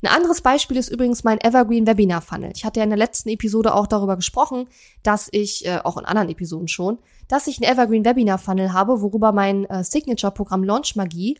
ein 0.02 0.08
anderes 0.08 0.40
Beispiel 0.42 0.76
ist 0.76 0.90
übrigens 0.90 1.24
mein 1.24 1.40
Evergreen 1.40 1.86
Webinar 1.86 2.22
Funnel. 2.22 2.52
Ich 2.54 2.64
hatte 2.64 2.80
ja 2.80 2.84
in 2.84 2.90
der 2.90 2.98
letzten 2.98 3.30
Episode 3.30 3.74
auch 3.74 3.86
darüber 3.86 4.16
gesprochen, 4.16 4.68
dass 5.02 5.28
ich, 5.32 5.66
äh, 5.66 5.80
auch 5.82 5.96
in 5.96 6.04
anderen 6.04 6.28
Episoden 6.28 6.68
schon, 6.68 6.98
dass 7.26 7.46
ich 7.48 7.58
ein 7.58 7.64
Evergreen 7.64 8.04
Webinar 8.04 8.38
Funnel 8.38 8.72
habe, 8.72 9.00
worüber 9.00 9.32
mein 9.32 9.64
äh, 9.64 9.82
Signature-Programm 9.82 10.62
Launch 10.62 10.94
Magie 10.94 11.38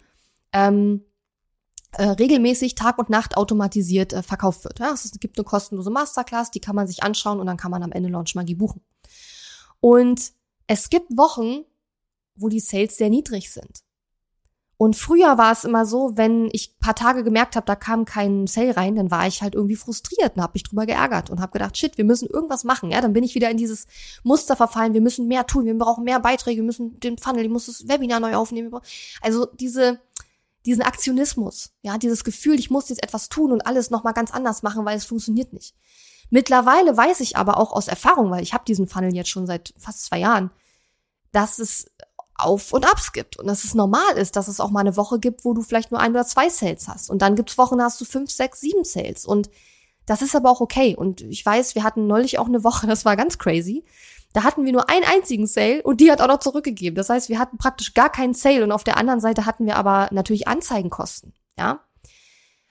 ähm, 0.53 1.05
äh, 1.93 2.05
regelmäßig 2.05 2.75
Tag 2.75 2.99
und 2.99 3.11
Nacht 3.11 3.37
automatisiert 3.37 4.13
äh, 4.13 4.23
verkauft 4.23 4.65
wird. 4.65 4.81
Ja, 4.81 4.93
es 4.93 5.11
gibt 5.21 5.39
eine 5.39 5.45
kostenlose 5.45 5.91
Masterclass, 5.91 6.51
die 6.51 6.61
kann 6.61 6.77
man 6.77 6.87
sich 6.87 7.03
anschauen 7.03 7.41
und 7.41 7.47
dann 7.47 7.57
kann 7.57 7.71
man 7.71 7.83
am 7.83 7.93
Ende 7.93 8.09
Launch 8.09 8.35
Magie 8.35 8.55
buchen. 8.55 8.83
Und 9.81 10.33
es 10.67 10.91
gibt 10.91 11.17
Wochen, 11.17 11.65
wo 12.35 12.49
die 12.49 12.61
Sales 12.61 12.97
sehr 12.97 13.09
niedrig 13.09 13.51
sind. 13.51 13.85
Und 14.79 14.95
früher 14.95 15.37
war 15.39 15.51
es 15.51 15.65
immer 15.65 15.85
so, 15.85 16.13
wenn 16.15 16.49
ich 16.53 16.79
paar 16.79 16.95
Tage 16.95 17.25
gemerkt 17.25 17.57
habe, 17.57 17.67
da 17.67 17.75
kam 17.75 18.05
kein 18.05 18.47
Sale 18.47 18.77
rein, 18.77 18.95
dann 18.95 19.11
war 19.11 19.27
ich 19.27 19.43
halt 19.43 19.57
irgendwie 19.57 19.75
frustriert 19.75 20.37
und 20.37 20.43
habe 20.43 20.53
mich 20.55 20.63
drüber 20.63 20.87
geärgert 20.87 21.31
und 21.31 21.41
habe 21.41 21.51
gedacht, 21.51 21.77
shit, 21.77 21.99
wir 21.99 22.05
müssen 22.05 22.29
irgendwas 22.29 22.63
machen. 22.63 22.93
Ja, 22.93 23.01
dann 23.01 23.13
bin 23.13 23.25
ich 23.25 23.35
wieder 23.35 23.51
in 23.51 23.57
dieses 23.57 23.89
Muster 24.23 24.55
verfallen. 24.55 24.95
Wir 24.95 25.01
müssen 25.01 25.27
mehr 25.27 25.47
tun, 25.47 25.65
wir 25.65 25.77
brauchen 25.77 26.05
mehr 26.05 26.21
Beiträge, 26.21 26.59
wir 26.59 26.67
müssen 26.67 26.99
den 27.01 27.19
Funnel, 27.19 27.45
ich 27.45 27.51
muss 27.51 27.67
das 27.67 27.89
Webinar 27.89 28.21
neu 28.21 28.37
aufnehmen. 28.37 28.73
Also 29.21 29.47
diese 29.47 30.01
diesen 30.65 30.83
Aktionismus, 30.83 31.73
ja, 31.83 31.99
dieses 31.99 32.25
Gefühl, 32.25 32.59
ich 32.59 32.71
muss 32.71 32.89
jetzt 32.89 33.03
etwas 33.03 33.29
tun 33.29 33.53
und 33.53 33.67
alles 33.67 33.91
noch 33.91 34.05
mal 34.05 34.13
ganz 34.13 34.31
anders 34.31 34.63
machen, 34.63 34.85
weil 34.85 34.99
es 34.99 35.07
funktioniert 35.07 35.53
nicht. 35.53 35.75
Mittlerweile 36.31 36.95
weiß 36.97 37.21
ich 37.21 37.37
aber 37.37 37.57
auch 37.57 37.73
aus 37.73 37.89
Erfahrung, 37.89 38.31
weil 38.31 38.43
ich 38.43 38.53
habe 38.53 38.65
diesen 38.67 38.87
Funnel 38.87 39.15
jetzt 39.15 39.31
schon 39.31 39.47
seit 39.47 39.73
fast 39.79 40.05
zwei 40.05 40.19
Jahren, 40.19 40.51
dass 41.33 41.59
es 41.59 41.91
auf 42.39 42.73
und 42.73 42.91
Abs 42.91 43.13
gibt 43.13 43.39
und 43.39 43.47
dass 43.47 43.65
es 43.65 43.75
normal 43.75 44.17
ist, 44.17 44.37
dass 44.37 44.49
es 44.49 44.61
auch 44.61 44.71
mal 44.71 44.81
eine 44.81 44.97
Woche 44.97 45.19
gibt, 45.19 45.45
wo 45.45 45.55
du 45.55 45.63
vielleicht 45.63 45.91
nur 45.91 46.01
ein 46.01 46.13
oder 46.13 46.25
zwei 46.25 46.49
Sales 46.49 46.89
hast 46.89 47.11
und 47.11 47.21
dann 47.21 47.37
gibt's 47.37 47.59
Wochen, 47.59 47.79
da 47.79 47.85
hast 47.85 48.01
du 48.01 48.05
fünf, 48.05 48.31
sechs, 48.31 48.61
sieben 48.61 48.85
Sales 48.85 49.27
und 49.27 49.51
das 50.07 50.23
ist 50.23 50.35
aber 50.35 50.51
auch 50.51 50.61
okay 50.61 50.97
und 50.97 51.21
ich 51.21 51.45
weiß, 51.45 51.75
wir 51.75 51.85
hatten 51.85 52.07
neulich 52.07 52.39
auch 52.39 52.47
eine 52.47 52.65
Woche, 52.65 52.87
das 52.89 53.05
war 53.05 53.17
ganz 53.17 53.39
crazy. 53.39 53.85
Da 54.35 54.45
hatten 54.45 54.67
wir 54.67 54.73
nur 54.73 54.91
einen 54.91 55.07
einzigen 55.07 55.47
Sale 55.47 55.83
und 55.83 56.03
die 56.03 56.13
hat 56.13 56.21
auch 56.21 56.29
noch 56.29 56.39
zurückgegeben. 56.39 56.95
Das 56.97 57.09
heißt, 57.09 57.31
wir 57.31 57.39
hatten 57.39 57.57
praktisch 57.57 57.95
gar 57.95 58.13
keinen 58.13 58.35
Sale 58.35 58.63
und 58.63 58.73
auf 58.73 58.85
der 58.85 58.99
anderen 58.99 59.21
Seite 59.21 59.47
hatten 59.47 59.65
wir 59.65 59.77
aber 59.77 60.09
natürlich 60.13 60.47
Anzeigenkosten, 60.47 61.33
ja? 61.59 61.81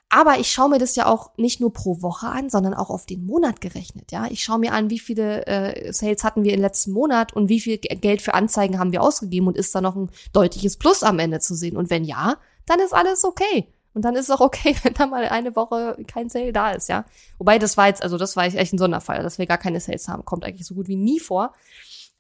Aber 0.10 0.40
ich 0.40 0.52
schaue 0.52 0.70
mir 0.70 0.80
das 0.80 0.96
ja 0.96 1.06
auch 1.06 1.32
nicht 1.38 1.60
nur 1.60 1.74
pro 1.74 2.02
Woche 2.02 2.28
an, 2.28 2.50
sondern 2.50 2.74
auch 2.74 2.90
auf 2.90 3.06
den 3.06 3.26
Monat 3.26 3.60
gerechnet. 3.60 4.12
Ja, 4.12 4.28
ich 4.30 4.42
schaue 4.42 4.60
mir 4.60 4.72
an, 4.72 4.90
wie 4.90 5.00
viele 5.00 5.46
äh, 5.48 5.92
Sales 5.92 6.24
hatten 6.24 6.46
wir 6.46 6.54
im 6.54 6.62
letzten 6.62 6.94
Monat 6.94 7.34
und 7.34 7.50
wie 7.50 7.60
viel 7.60 7.78
Geld 7.78 8.22
für 8.22 8.34
Anzeigen 8.34 8.80
haben 8.80 8.94
wir 8.94 9.02
ausgegeben 9.02 9.48
und 9.48 9.58
ist 9.58 9.76
da 9.76 9.82
noch 9.82 9.98
ein 9.98 10.10
deutliches 10.32 10.78
Plus 10.78 11.04
am 11.04 11.20
Ende 11.20 11.40
zu 11.40 11.56
sehen. 11.56 11.76
Und 11.76 11.90
wenn 11.90 12.06
ja, 12.06 12.38
dann 12.66 12.80
ist 12.80 12.94
alles 12.94 13.26
okay. 13.26 13.68
Und 13.94 14.04
dann 14.04 14.16
ist 14.16 14.30
es 14.30 14.32
auch 14.32 14.42
okay, 14.42 14.76
wenn 14.84 14.94
da 14.94 15.08
mal 15.08 15.28
eine 15.28 15.56
Woche 15.58 15.98
kein 16.08 16.30
Sale 16.30 16.54
da 16.54 16.72
ist, 16.72 16.88
ja. 16.88 17.04
Wobei 17.38 17.60
das 17.60 17.76
war 17.76 17.88
jetzt, 17.88 18.02
also 18.02 18.18
das 18.18 18.38
war 18.38 18.46
echt 18.46 18.72
ein 18.72 18.78
Sonderfall, 18.78 19.24
dass 19.24 19.40
wir 19.40 19.46
gar 19.46 19.58
keine 19.58 19.82
Sales 19.82 20.08
haben, 20.08 20.24
kommt 20.24 20.46
eigentlich 20.46 20.68
so 20.68 20.76
gut 20.76 20.88
wie 20.88 20.96
nie 20.96 21.20
vor. 21.20 21.52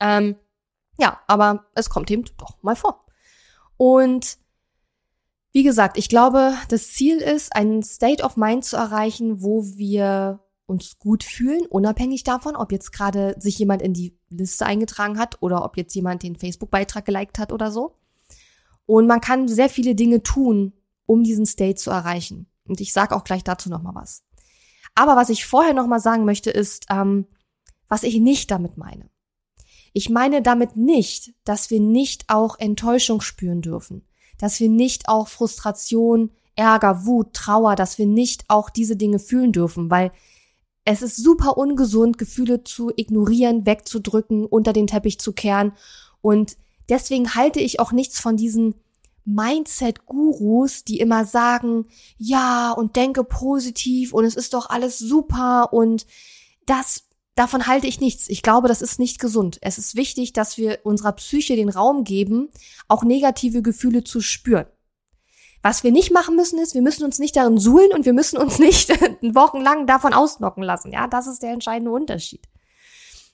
Ähm, 0.01 0.35
ja, 0.97 1.21
aber 1.27 1.67
es 1.73 1.89
kommt 1.89 2.11
eben 2.11 2.25
doch 2.37 2.61
mal 2.63 2.75
vor. 2.75 3.05
Und 3.77 4.39
wie 5.51 5.63
gesagt, 5.63 5.97
ich 5.97 6.09
glaube, 6.09 6.53
das 6.69 6.91
Ziel 6.91 7.17
ist, 7.17 7.55
einen 7.55 7.83
State 7.83 8.23
of 8.23 8.37
Mind 8.37 8.65
zu 8.65 8.77
erreichen, 8.77 9.41
wo 9.41 9.65
wir 9.75 10.39
uns 10.65 10.99
gut 10.99 11.23
fühlen, 11.23 11.65
unabhängig 11.65 12.23
davon, 12.23 12.55
ob 12.55 12.71
jetzt 12.71 12.91
gerade 12.91 13.35
sich 13.39 13.57
jemand 13.57 13.81
in 13.81 13.93
die 13.93 14.17
Liste 14.29 14.65
eingetragen 14.65 15.17
hat 15.17 15.41
oder 15.41 15.63
ob 15.63 15.77
jetzt 15.77 15.95
jemand 15.95 16.23
den 16.23 16.35
Facebook-Beitrag 16.35 17.05
geliked 17.05 17.39
hat 17.39 17.53
oder 17.53 17.71
so. 17.71 17.95
Und 18.85 19.07
man 19.07 19.21
kann 19.21 19.47
sehr 19.47 19.69
viele 19.69 19.95
Dinge 19.95 20.23
tun, 20.23 20.73
um 21.05 21.23
diesen 21.23 21.45
State 21.45 21.75
zu 21.75 21.89
erreichen. 21.89 22.47
Und 22.67 22.81
ich 22.81 22.91
sage 22.91 23.15
auch 23.15 23.23
gleich 23.23 23.43
dazu 23.43 23.69
nochmal 23.69 23.95
was. 23.95 24.23
Aber 24.93 25.15
was 25.15 25.29
ich 25.29 25.45
vorher 25.45 25.73
nochmal 25.73 26.01
sagen 26.01 26.25
möchte, 26.25 26.51
ist, 26.51 26.87
ähm, 26.89 27.27
was 27.87 28.03
ich 28.03 28.19
nicht 28.19 28.51
damit 28.51 28.77
meine. 28.77 29.09
Ich 29.93 30.09
meine 30.09 30.41
damit 30.41 30.75
nicht, 30.75 31.33
dass 31.45 31.69
wir 31.69 31.79
nicht 31.79 32.25
auch 32.27 32.59
Enttäuschung 32.59 33.21
spüren 33.21 33.61
dürfen 33.61 34.03
dass 34.37 34.59
wir 34.59 34.69
nicht 34.69 35.09
auch 35.09 35.27
Frustration, 35.27 36.31
Ärger, 36.55 37.05
Wut, 37.05 37.33
Trauer, 37.33 37.75
dass 37.75 37.97
wir 37.97 38.05
nicht 38.05 38.45
auch 38.47 38.69
diese 38.69 38.95
Dinge 38.95 39.19
fühlen 39.19 39.51
dürfen, 39.51 39.89
weil 39.89 40.11
es 40.85 41.01
ist 41.01 41.17
super 41.17 41.57
ungesund, 41.57 42.17
Gefühle 42.17 42.63
zu 42.63 42.91
ignorieren, 42.95 43.65
wegzudrücken, 43.65 44.45
unter 44.45 44.71
den 44.71 44.87
Teppich 44.87 45.19
zu 45.19 45.33
kehren. 45.33 45.73
Und 46.21 46.57
deswegen 46.87 47.35
halte 47.35 47.59
ich 47.59 47.79
auch 47.79 47.91
nichts 47.91 48.19
von 48.19 48.37
diesen 48.37 48.75
Mindset-Gurus, 49.25 50.85
die 50.85 50.99
immer 50.99 51.25
sagen, 51.25 51.87
ja, 52.17 52.71
und 52.71 52.95
denke 52.95 53.25
positiv 53.25 54.13
und 54.13 54.23
es 54.23 54.35
ist 54.35 54.53
doch 54.53 54.69
alles 54.69 54.97
super 54.97 55.73
und 55.73 56.07
das 56.65 57.06
Davon 57.37 57.67
halte 57.67 57.85
ich 57.85 58.01
nichts. 58.01 58.29
Ich 58.29 58.41
glaube, 58.41 58.67
das 58.67 58.81
ist 58.81 58.97
nicht 58.97 59.19
gesund. 59.19 59.59
Es 59.61 59.77
ist 59.77 59.95
wichtig, 59.95 60.33
dass 60.33 60.57
wir 60.57 60.79
unserer 60.83 61.11
Psyche 61.11 61.55
den 61.55 61.69
Raum 61.69 62.03
geben, 62.03 62.49
auch 62.87 63.03
negative 63.03 63.61
Gefühle 63.61 64.03
zu 64.03 64.21
spüren. 64.21 64.65
Was 65.61 65.83
wir 65.83 65.91
nicht 65.91 66.11
machen 66.11 66.35
müssen, 66.35 66.57
ist, 66.57 66.73
wir 66.73 66.81
müssen 66.81 67.03
uns 67.03 67.19
nicht 67.19 67.35
darin 67.35 67.59
suhlen 67.59 67.91
und 67.93 68.05
wir 68.05 68.13
müssen 68.13 68.39
uns 68.39 68.57
nicht 68.57 68.89
wochenlang 69.21 69.85
davon 69.85 70.13
ausnocken 70.13 70.63
lassen. 70.63 70.91
Ja, 70.91 71.05
das 71.07 71.27
ist 71.27 71.43
der 71.43 71.51
entscheidende 71.51 71.91
Unterschied. 71.91 72.41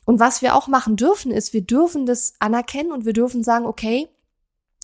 Und 0.03 0.19
was 0.19 0.41
wir 0.41 0.57
auch 0.57 0.67
machen 0.67 0.97
dürfen, 0.97 1.31
ist, 1.31 1.53
wir 1.53 1.61
dürfen 1.61 2.05
das 2.05 2.33
anerkennen 2.39 2.91
und 2.91 3.05
wir 3.05 3.13
dürfen 3.13 3.41
sagen, 3.41 3.65
okay, 3.65 4.09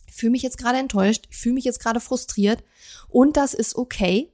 ich 0.07 0.13
fühle 0.13 0.31
mich 0.31 0.43
jetzt 0.43 0.57
gerade 0.57 0.77
enttäuscht, 0.77 1.27
ich 1.29 1.35
fühle 1.35 1.55
mich 1.55 1.65
jetzt 1.65 1.81
gerade 1.81 1.99
frustriert 1.99 2.63
und 3.09 3.35
das 3.35 3.53
ist 3.53 3.75
okay. 3.75 4.31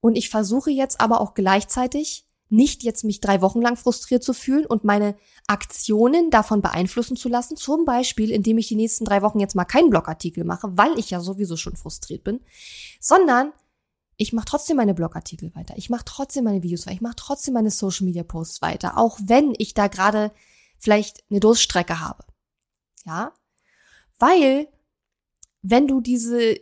Und 0.00 0.16
ich 0.16 0.30
versuche 0.30 0.70
jetzt 0.70 1.02
aber 1.02 1.20
auch 1.20 1.34
gleichzeitig 1.34 2.24
nicht 2.50 2.82
jetzt 2.82 3.04
mich 3.04 3.20
drei 3.20 3.40
Wochen 3.40 3.62
lang 3.62 3.76
frustriert 3.76 4.24
zu 4.24 4.34
fühlen 4.34 4.66
und 4.66 4.84
meine 4.84 5.16
Aktionen 5.46 6.30
davon 6.30 6.60
beeinflussen 6.60 7.16
zu 7.16 7.28
lassen, 7.28 7.56
zum 7.56 7.84
Beispiel 7.84 8.30
indem 8.30 8.58
ich 8.58 8.68
die 8.68 8.76
nächsten 8.76 9.04
drei 9.04 9.22
Wochen 9.22 9.40
jetzt 9.40 9.54
mal 9.54 9.64
keinen 9.64 9.90
Blogartikel 9.90 10.44
mache, 10.44 10.76
weil 10.76 10.98
ich 10.98 11.10
ja 11.10 11.20
sowieso 11.20 11.56
schon 11.56 11.76
frustriert 11.76 12.24
bin, 12.24 12.40
sondern 13.00 13.52
ich 14.16 14.32
mache 14.32 14.46
trotzdem 14.46 14.76
meine 14.76 14.94
Blogartikel 14.94 15.54
weiter, 15.54 15.74
ich 15.76 15.88
mache 15.88 16.04
trotzdem 16.04 16.44
meine 16.44 16.62
Videos 16.62 16.86
weiter, 16.86 16.96
ich 16.96 17.00
mache 17.00 17.16
trotzdem 17.16 17.54
meine 17.54 17.70
Social 17.70 18.04
Media 18.04 18.24
Posts 18.24 18.60
weiter, 18.62 18.98
auch 18.98 19.18
wenn 19.22 19.54
ich 19.56 19.72
da 19.72 19.86
gerade 19.86 20.32
vielleicht 20.78 21.24
eine 21.30 21.40
Durststrecke 21.40 22.00
habe. 22.00 22.24
Ja? 23.06 23.32
Weil 24.18 24.68
wenn 25.62 25.86
du 25.86 26.00
diese 26.00 26.56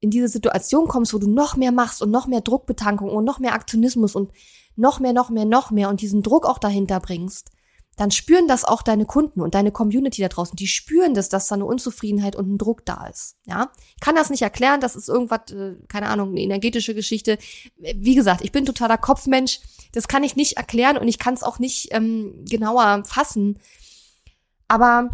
in 0.00 0.10
diese 0.10 0.28
Situation 0.28 0.86
kommst, 0.86 1.14
wo 1.14 1.18
du 1.18 1.28
noch 1.28 1.56
mehr 1.56 1.72
machst 1.72 2.02
und 2.02 2.10
noch 2.10 2.26
mehr 2.26 2.42
Druckbetankung 2.42 3.08
und 3.08 3.24
noch 3.24 3.38
mehr 3.38 3.54
Aktionismus 3.54 4.14
und 4.14 4.30
noch 4.76 5.00
mehr, 5.00 5.12
noch 5.12 5.30
mehr, 5.30 5.44
noch 5.44 5.70
mehr 5.70 5.88
und 5.88 6.00
diesen 6.00 6.22
Druck 6.22 6.46
auch 6.46 6.58
dahinter 6.58 7.00
bringst, 7.00 7.50
dann 7.96 8.10
spüren 8.10 8.48
das 8.48 8.64
auch 8.64 8.82
deine 8.82 9.06
Kunden 9.06 9.40
und 9.40 9.54
deine 9.54 9.70
Community 9.70 10.20
da 10.20 10.28
draußen. 10.28 10.56
Die 10.56 10.66
spüren 10.66 11.14
das, 11.14 11.28
dass 11.28 11.46
da 11.46 11.54
eine 11.54 11.64
Unzufriedenheit 11.64 12.34
und 12.34 12.52
ein 12.52 12.58
Druck 12.58 12.84
da 12.84 13.06
ist. 13.06 13.36
Ja, 13.46 13.70
ich 13.94 14.00
kann 14.00 14.16
das 14.16 14.30
nicht 14.30 14.42
erklären. 14.42 14.80
Das 14.80 14.96
ist 14.96 15.08
irgendwas, 15.08 15.52
äh, 15.52 15.76
keine 15.88 16.08
Ahnung, 16.08 16.30
eine 16.30 16.40
energetische 16.40 16.94
Geschichte. 16.94 17.38
Wie 17.76 18.16
gesagt, 18.16 18.42
ich 18.42 18.52
bin 18.52 18.66
totaler 18.66 18.98
Kopfmensch. 18.98 19.60
Das 19.92 20.08
kann 20.08 20.24
ich 20.24 20.34
nicht 20.34 20.56
erklären 20.56 20.98
und 20.98 21.06
ich 21.06 21.18
kann 21.18 21.34
es 21.34 21.44
auch 21.44 21.60
nicht 21.60 21.88
ähm, 21.92 22.44
genauer 22.48 23.04
fassen. 23.04 23.60
Aber 24.66 25.10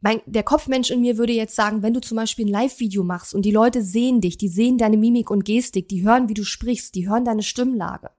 mein, 0.00 0.22
der 0.26 0.42
Kopfmensch 0.42 0.90
in 0.90 1.00
mir 1.00 1.18
würde 1.18 1.32
jetzt 1.32 1.54
sagen, 1.54 1.82
wenn 1.82 1.94
du 1.94 2.00
zum 2.00 2.16
Beispiel 2.16 2.46
ein 2.46 2.52
Live-Video 2.52 3.04
machst 3.04 3.34
und 3.34 3.42
die 3.42 3.50
Leute 3.50 3.82
sehen 3.82 4.20
dich, 4.20 4.38
die 4.38 4.48
sehen 4.48 4.78
deine 4.78 4.96
Mimik 4.96 5.30
und 5.30 5.44
Gestik, 5.44 5.88
die 5.88 6.02
hören, 6.02 6.28
wie 6.28 6.34
du 6.34 6.44
sprichst, 6.44 6.94
die 6.94 7.08
hören 7.08 7.24
deine 7.24 7.42
Stimmlage 7.42 8.10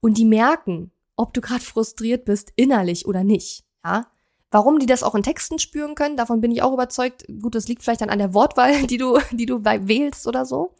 und 0.00 0.18
die 0.18 0.24
merken, 0.24 0.92
ob 1.16 1.34
du 1.34 1.40
gerade 1.40 1.64
frustriert 1.64 2.24
bist, 2.24 2.52
innerlich 2.56 3.06
oder 3.06 3.24
nicht, 3.24 3.64
ja. 3.84 4.06
Warum 4.52 4.80
die 4.80 4.86
das 4.86 5.04
auch 5.04 5.14
in 5.14 5.22
Texten 5.22 5.60
spüren 5.60 5.94
können, 5.94 6.16
davon 6.16 6.40
bin 6.40 6.50
ich 6.50 6.62
auch 6.62 6.72
überzeugt. 6.72 7.24
Gut, 7.40 7.54
das 7.54 7.68
liegt 7.68 7.84
vielleicht 7.84 8.00
dann 8.00 8.10
an 8.10 8.18
der 8.18 8.34
Wortwahl, 8.34 8.82
die 8.86 8.96
du, 8.96 9.18
die 9.30 9.46
du 9.46 9.64
wählst 9.64 10.26
oder 10.26 10.44
so. 10.44 10.74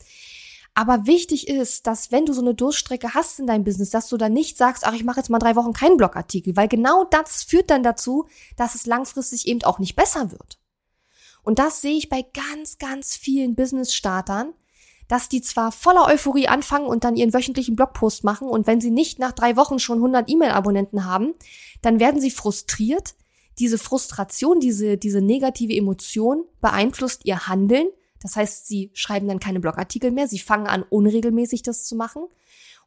Aber 0.75 1.07
wichtig 1.07 1.49
ist, 1.49 1.87
dass 1.87 2.13
wenn 2.13 2.27
du 2.27 2.33
so 2.33 2.41
eine 2.41 2.55
Durststrecke 2.55 3.15
hast 3.15 3.39
in 3.39 3.47
deinem 3.47 3.65
Business, 3.65 3.91
dass 3.91 4.09
du 4.09 4.17
dann 4.17 4.33
nicht 4.33 4.57
sagst, 4.57 4.87
ach, 4.87 4.95
ich 4.95 5.05
mache 5.05 5.19
jetzt 5.19 5.31
mal 5.31 5.39
drei 5.39 5.57
Wochen 5.57 5.73
keinen 5.73 5.97
Blogartikel, 5.97 6.57
weil 6.57 6.69
genau 6.69 7.05
das 7.05 7.43
führt 7.43 7.71
dann 7.71 7.83
dazu, 7.83 8.27
dass 8.57 8.75
es 8.75 8.87
langfristig 8.87 9.47
eben 9.49 9.63
auch 9.65 9.79
nicht 9.79 9.97
besser 9.97 10.31
wird. 10.31 10.59
Und 11.43 11.59
das 11.59 11.81
sehe 11.81 11.97
ich 11.97 12.09
bei 12.09 12.23
ganz, 12.23 12.79
ganz 12.79 13.17
vielen 13.17 13.55
Business-Startern, 13.55 14.55
dass 15.09 15.29
die 15.29 15.43
zwar 15.43 15.73
voller 15.73 16.07
Euphorie 16.07 16.47
anfangen 16.47 16.87
und 16.87 17.03
dann 17.03 17.17
ihren 17.17 17.35
wöchentlichen 17.35 17.75
Blogpost 17.75 18.23
machen 18.23 18.49
und 18.49 18.69
wenn 18.69 18.81
sie 18.81 18.93
nicht 18.93 19.19
nach 19.19 19.33
drei 19.33 19.57
Wochen 19.57 19.81
schon 19.81 19.99
100 19.99 20.31
E-Mail-Abonnenten 20.31 21.05
haben, 21.05 21.35
dann 21.83 21.99
werden 21.99 22.21
sie 22.21 22.31
frustriert. 22.31 23.15
Diese 23.59 23.77
Frustration, 23.77 24.61
diese, 24.61 24.97
diese 24.97 25.21
negative 25.21 25.75
Emotion 25.75 26.45
beeinflusst 26.61 27.25
ihr 27.25 27.49
Handeln 27.49 27.89
das 28.21 28.37
heißt, 28.37 28.67
sie 28.67 28.91
schreiben 28.93 29.29
dann 29.29 29.41
keine 29.41 29.61
Blogartikel 29.61 30.11
mehr, 30.11 30.29
sie 30.29 30.39
fangen 30.39 30.67
an, 30.67 30.83
unregelmäßig 30.83 31.63
das 31.63 31.85
zu 31.85 31.97
machen. 31.97 32.25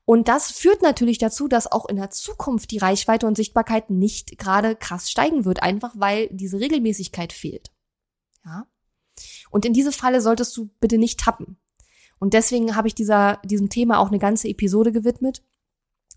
Und 0.06 0.28
das 0.28 0.52
führt 0.52 0.82
natürlich 0.82 1.18
dazu, 1.18 1.48
dass 1.48 1.72
auch 1.72 1.88
in 1.88 1.96
der 1.96 2.12
Zukunft 2.12 2.72
die 2.72 2.78
Reichweite 2.78 3.26
und 3.26 3.36
Sichtbarkeit 3.36 3.90
nicht 3.90 4.38
gerade 4.38 4.76
krass 4.76 5.10
steigen 5.10 5.46
wird, 5.46 5.64
einfach 5.64 5.94
weil 5.96 6.28
diese 6.32 6.60
Regelmäßigkeit 6.60 7.32
fehlt. 7.34 7.72
Ja. 8.46 8.68
Und 9.50 9.66
in 9.66 9.74
diese 9.74 9.92
Falle 9.92 10.22
solltest 10.22 10.56
du 10.58 10.70
bitte 10.80 10.98
nicht 10.98 11.20
tappen. 11.20 11.58
Und 12.20 12.34
deswegen 12.34 12.76
habe 12.76 12.88
ich 12.88 12.96
dieser, 12.96 13.40
diesem 13.44 13.70
Thema 13.70 14.00
auch 14.00 14.10
eine 14.10 14.20
ganze 14.20 14.50
Episode 14.50 14.92
gewidmet. 14.92 15.42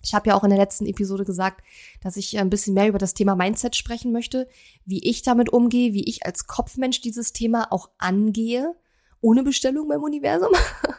Ich 0.02 0.14
habe 0.14 0.28
ja 0.28 0.36
auch 0.36 0.44
in 0.44 0.50
der 0.50 0.58
letzten 0.58 0.86
Episode 0.86 1.24
gesagt, 1.24 1.62
dass 2.00 2.16
ich 2.16 2.38
ein 2.38 2.50
bisschen 2.50 2.74
mehr 2.74 2.88
über 2.88 2.98
das 2.98 3.14
Thema 3.14 3.34
Mindset 3.34 3.76
sprechen 3.76 4.12
möchte, 4.12 4.48
wie 4.84 5.02
ich 5.04 5.22
damit 5.22 5.52
umgehe, 5.52 5.94
wie 5.94 6.04
ich 6.04 6.26
als 6.26 6.46
Kopfmensch 6.46 7.00
dieses 7.00 7.32
Thema 7.32 7.72
auch 7.72 7.90
angehe 7.98 8.74
ohne 9.20 9.42
Bestellung 9.42 9.88
beim 9.88 10.02
Universum 10.02 10.52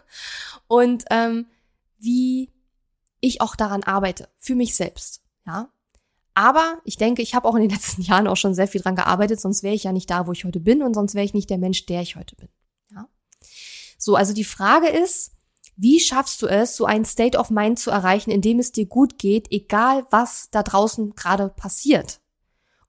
und 0.68 1.06
ähm, 1.10 1.48
wie 2.00 2.52
ich 3.20 3.42
auch 3.42 3.56
daran 3.56 3.84
arbeite, 3.84 4.30
für 4.38 4.56
mich 4.56 4.76
selbst, 4.76 5.22
ja. 5.46 5.70
Aber 6.34 6.80
ich 6.84 6.98
denke, 6.98 7.24
ich 7.24 7.34
habe 7.34 7.48
auch 7.48 7.56
in 7.56 7.62
den 7.62 7.72
letzten 7.76 8.04
Jahren 8.04 8.28
auch 8.28 8.36
schon 8.38 8.54
sehr 8.54 8.68
viel 8.68 8.82
dran 8.82 8.96
gearbeitet, 8.96 9.42
sonst 9.42 9.64
wäre 9.64 9.74
ich 9.74 9.86
ja 9.86 9.92
nicht 9.92 10.10
da, 10.10 10.28
wo 10.28 10.32
ich 10.32 10.46
heute 10.46 10.60
bin 10.60 10.84
und 10.84 10.94
sonst 10.94 11.16
wäre 11.16 11.26
ich 11.26 11.34
nicht 11.34 11.50
der 11.50 11.58
Mensch, 11.58 11.86
der 11.88 12.04
ich 12.04 12.16
heute 12.16 12.36
bin. 12.36 12.50
Ja? 12.92 13.08
So, 13.98 14.16
also 14.16 14.34
die 14.34 14.44
Frage 14.44 14.88
ist, 14.88 15.32
wie 15.76 16.00
schaffst 16.00 16.42
du 16.42 16.48
es, 16.48 16.76
so 16.76 16.86
ein 16.86 17.06
State 17.06 17.38
of 17.38 17.50
Mind 17.50 17.80
zu 17.80 17.92
erreichen, 17.92 18.32
in 18.32 18.42
dem 18.42 18.60
es 18.60 18.72
dir 18.72 18.86
gut 18.86 19.18
geht, 19.18 19.52
egal 19.52 20.06
was 20.10 20.50
da 20.52 20.64
draußen 20.64 21.16
gerade 21.16 21.50
passiert? 21.50 22.20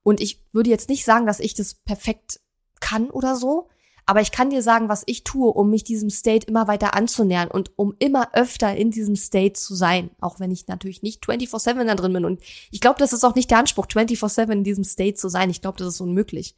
Und 0.03 0.21
ich 0.21 0.43
würde 0.51 0.69
jetzt 0.69 0.89
nicht 0.89 1.05
sagen, 1.05 1.25
dass 1.25 1.39
ich 1.39 1.53
das 1.53 1.75
perfekt 1.75 2.39
kann 2.79 3.09
oder 3.09 3.35
so, 3.35 3.69
aber 4.09 4.21
ich 4.21 4.31
kann 4.31 4.49
dir 4.49 4.63
sagen, 4.63 4.89
was 4.89 5.03
ich 5.05 5.23
tue, 5.23 5.51
um 5.51 5.69
mich 5.69 5.83
diesem 5.83 6.09
State 6.09 6.47
immer 6.47 6.67
weiter 6.67 6.95
anzunähern 6.95 7.47
und 7.47 7.69
um 7.75 7.93
immer 7.99 8.29
öfter 8.33 8.75
in 8.75 8.89
diesem 8.89 9.15
State 9.15 9.53
zu 9.53 9.75
sein. 9.75 10.09
Auch 10.19 10.39
wenn 10.39 10.49
ich 10.49 10.65
natürlich 10.65 11.03
nicht 11.03 11.23
24-7 11.23 11.85
da 11.85 11.93
drin 11.93 12.13
bin. 12.13 12.25
Und 12.25 12.41
ich 12.71 12.81
glaube, 12.81 12.97
das 12.97 13.13
ist 13.13 13.23
auch 13.23 13.35
nicht 13.35 13.51
der 13.51 13.59
Anspruch, 13.59 13.85
24-7 13.85 14.51
in 14.51 14.63
diesem 14.63 14.83
State 14.83 15.13
zu 15.13 15.29
sein. 15.29 15.51
Ich 15.51 15.61
glaube, 15.61 15.77
das 15.77 15.89
ist 15.89 16.01
unmöglich. 16.01 16.55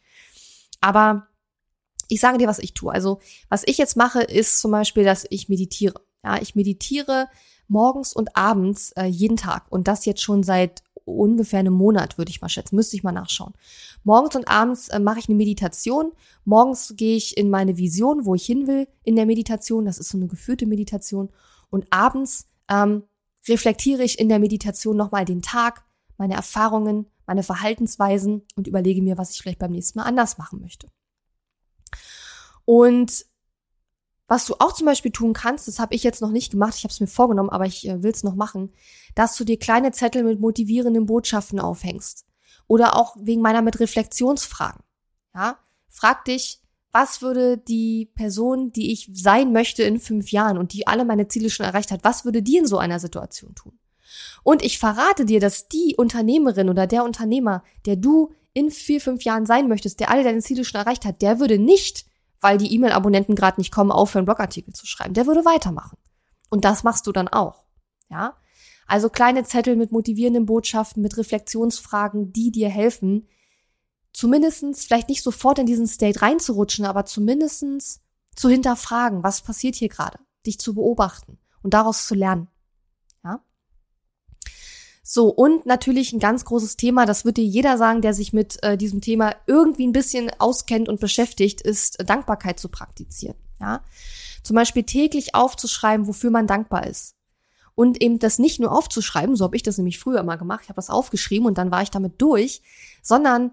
Aber 0.80 1.28
ich 2.08 2.22
sage 2.22 2.38
dir, 2.38 2.48
was 2.48 2.60
ich 2.60 2.74
tue. 2.74 2.94
Also, 2.94 3.20
was 3.50 3.64
ich 3.66 3.78
jetzt 3.78 3.98
mache, 3.98 4.22
ist 4.22 4.62
zum 4.62 4.72
Beispiel, 4.72 5.04
dass 5.04 5.28
ich 5.30 5.50
meditiere. 5.50 6.00
Ja, 6.24 6.42
ich 6.42 6.56
meditiere 6.56 7.28
morgens 7.68 8.14
und 8.14 8.38
abends 8.38 8.94
äh, 8.94 9.08
jeden 9.08 9.36
Tag. 9.36 9.66
Und 9.70 9.90
das 9.90 10.06
jetzt 10.06 10.22
schon 10.22 10.44
seit 10.44 10.84
ungefähr 11.06 11.60
einem 11.60 11.74
Monat, 11.74 12.18
würde 12.18 12.32
ich 12.32 12.42
mal 12.42 12.50
schätzen. 12.50 12.76
Müsste 12.76 12.96
ich 12.96 13.04
mal 13.04 13.12
nachschauen. 13.12 13.54
Morgens 14.04 14.36
und 14.36 14.48
abends 14.48 14.90
äh, 14.90 15.00
mache 15.00 15.20
ich 15.20 15.28
eine 15.28 15.38
Meditation. 15.38 16.12
Morgens 16.46 16.94
gehe 16.98 17.18
ich 17.18 17.38
in 17.38 17.50
meine 17.50 17.78
Vision, 17.78 18.26
wo 18.26 18.36
ich 18.36 18.46
hin 18.46 18.68
will 18.68 18.88
in 19.04 19.16
der 19.16 19.26
Meditation. 19.26 19.86
Das 19.86 19.98
ist 19.98 20.10
so 20.10 20.18
eine 20.18 20.28
geführte 20.28 20.66
Meditation. 20.66 21.30
Und 21.70 21.86
abends 21.92 22.48
ähm, 22.70 23.04
reflektiere 23.48 24.04
ich 24.04 24.20
in 24.20 24.30
der 24.30 24.40
Meditation 24.40 24.98
nochmal 24.98 25.26
den 25.26 25.42
Tag, 25.42 25.84
meine 26.18 26.36
Erfahrungen, 26.36 27.08
meine 27.26 27.44
Verhaltensweisen 27.44 28.44
und 28.56 28.68
überlege 28.68 29.02
mir, 29.02 29.18
was 29.18 29.32
ich 29.32 29.42
vielleicht 29.42 29.60
beim 29.60 29.72
nächsten 29.72 30.00
Mal 30.00 30.06
anders 30.06 30.38
machen 30.38 30.62
möchte. 30.62 30.88
Und 32.66 33.26
was 34.32 34.46
du 34.46 34.56
auch 34.60 34.72
zum 34.72 34.86
Beispiel 34.86 35.12
tun 35.12 35.34
kannst, 35.34 35.67
das 35.67 35.78
habe 35.78 35.94
ich 35.94 36.04
jetzt 36.04 36.22
noch 36.22 36.32
nicht 36.32 36.52
gemacht, 36.52 36.76
ich 36.78 36.86
habe 36.86 36.94
es 36.94 37.02
mir 37.02 37.08
vorgenommen, 37.08 37.50
aber 37.50 37.65
ich 37.65 37.86
äh, 37.86 38.02
will 38.02 38.12
es 38.12 38.24
noch 38.24 38.36
machen, 38.36 38.72
dass 39.13 39.36
du 39.36 39.44
dir 39.44 39.60
kleine 39.60 39.91
Zettel 39.91 40.24
mit 40.24 40.39
motivierenden 40.39 41.06
Botschaften 41.06 41.60
aufhängst. 41.60 42.26
Oder 42.65 42.96
auch 42.96 43.17
wegen 43.20 43.41
meiner 43.41 43.62
mit 43.62 43.82
Reflexionsfragen. 43.82 44.84
Ja, 45.36 45.58
frag 45.89 46.24
dich, 46.24 46.62
was 46.94 47.22
würde 47.22 47.58
die 47.58 48.10
Person, 48.15 48.72
die 48.72 48.94
ich 48.94 49.10
sein 49.12 49.52
möchte 49.52 49.84
in 49.84 50.00
fünf 50.00 50.32
Jahren 50.32 50.58
und 50.58 50.72
die 50.72 50.88
alle 50.88 51.04
meine 51.04 51.28
Ziele 51.28 51.50
schon 51.50 51.65
erreicht 51.65 51.91
hat, 51.91 52.06
was 52.06 52.24
würde 52.24 52.41
die 52.41 52.56
in 52.56 52.67
so 52.67 52.78
einer 52.78 53.02
Situation 53.02 53.54
tun? 53.54 53.78
Und 54.44 54.63
ich 54.63 54.80
verrate 54.80 55.26
dir, 55.26 55.41
dass 55.41 55.67
die 55.67 55.96
Unternehmerin 55.98 56.70
oder 56.70 56.88
der 56.88 57.04
Unternehmer, 57.04 57.65
der 57.86 57.98
du 57.98 58.32
in 58.54 58.72
vier, 58.72 59.02
fünf 59.02 59.26
Jahren 59.26 59.46
sein 59.46 59.67
möchtest, 59.67 60.00
der 60.00 60.10
alle 60.10 60.24
deine 60.24 60.39
Ziele 60.39 60.63
schon 60.63 60.80
erreicht 60.80 61.04
hat, 61.04 61.22
der 61.22 61.41
würde 61.41 61.60
nicht 61.60 62.06
weil 62.41 62.58
die 62.58 62.73
E-Mail-Abonnenten 62.73 63.36
gerade 63.36 63.60
nicht 63.60 63.71
kommen, 63.71 63.91
aufhören, 63.91 64.25
Blogartikel 64.25 64.73
zu 64.73 64.86
schreiben. 64.86 65.13
Der 65.13 65.27
würde 65.27 65.45
weitermachen. 65.45 65.97
Und 66.49 66.65
das 66.65 66.84
machst 66.84 67.08
du 67.08 67.12
dann 67.12 67.27
auch. 67.27 67.63
Ja? 68.10 68.36
Also 68.88 69.10
kleine 69.10 69.43
Zettel 69.43 69.75
mit 69.75 69.91
motivierenden 69.91 70.45
Botschaften, 70.45 71.01
mit 71.01 71.17
Reflexionsfragen, 71.17 72.34
die 72.34 72.51
dir 72.51 72.67
helfen, 72.69 73.27
zumindestens 74.12 74.84
vielleicht 74.84 75.08
nicht 75.08 75.23
sofort 75.23 75.60
in 75.60 75.65
diesen 75.65 75.88
State 75.88 76.21
reinzurutschen, 76.21 76.86
aber 76.86 77.06
zumindestens 77.06 78.01
zu 78.36 78.49
hinterfragen, 78.49 79.23
was 79.23 79.41
passiert 79.41 79.75
hier 79.75 79.89
gerade, 79.89 80.19
dich 80.45 80.60
zu 80.60 80.73
beobachten 80.73 81.38
und 81.62 81.73
daraus 81.73 82.06
zu 82.06 82.15
lernen. 82.15 82.49
So, 85.04 85.30
und 85.30 85.66
natürlich 85.66 86.14
ein 86.14 86.20
ganz 86.20 86.46
großes 86.46 86.78
Thema, 86.78 87.06
das 87.06 87.26
wird 87.26 87.38
dir 87.38 87.46
jeder 87.46 87.78
sagen, 87.78 88.02
der 88.02 88.14
sich 88.14 88.34
mit 88.34 88.62
äh, 88.64 88.78
diesem 88.78 89.02
Thema 89.02 89.36
irgendwie 89.48 89.88
ein 89.88 89.94
bisschen 89.94 90.32
auskennt 90.38 90.90
und 90.90 91.00
beschäftigt, 91.00 91.62
ist 91.62 92.00
äh, 92.00 92.06
Dankbarkeit 92.06 92.60
zu 92.60 92.70
praktizieren. 92.70 93.36
Ja? 93.60 93.84
Zum 94.44 94.56
Beispiel 94.56 94.84
täglich 94.84 95.34
aufzuschreiben, 95.34 96.08
wofür 96.08 96.30
man 96.30 96.46
dankbar 96.46 96.86
ist. 96.86 97.16
Und 97.74 98.02
eben 98.02 98.20
das 98.20 98.38
nicht 98.38 98.60
nur 98.60 98.72
aufzuschreiben, 98.72 99.36
so 99.36 99.46
habe 99.46 99.56
ich 99.56 99.64
das 99.64 99.78
nämlich 99.78 99.98
früher 99.98 100.20
immer 100.20 100.38
gemacht, 100.38 100.62
ich 100.64 100.70
habe 100.70 100.76
das 100.76 100.90
aufgeschrieben 100.90 101.48
und 101.48 101.58
dann 101.58 101.72
war 101.72 101.82
ich 101.82 101.90
damit 101.90 102.22
durch, 102.22 102.62
sondern 103.02 103.52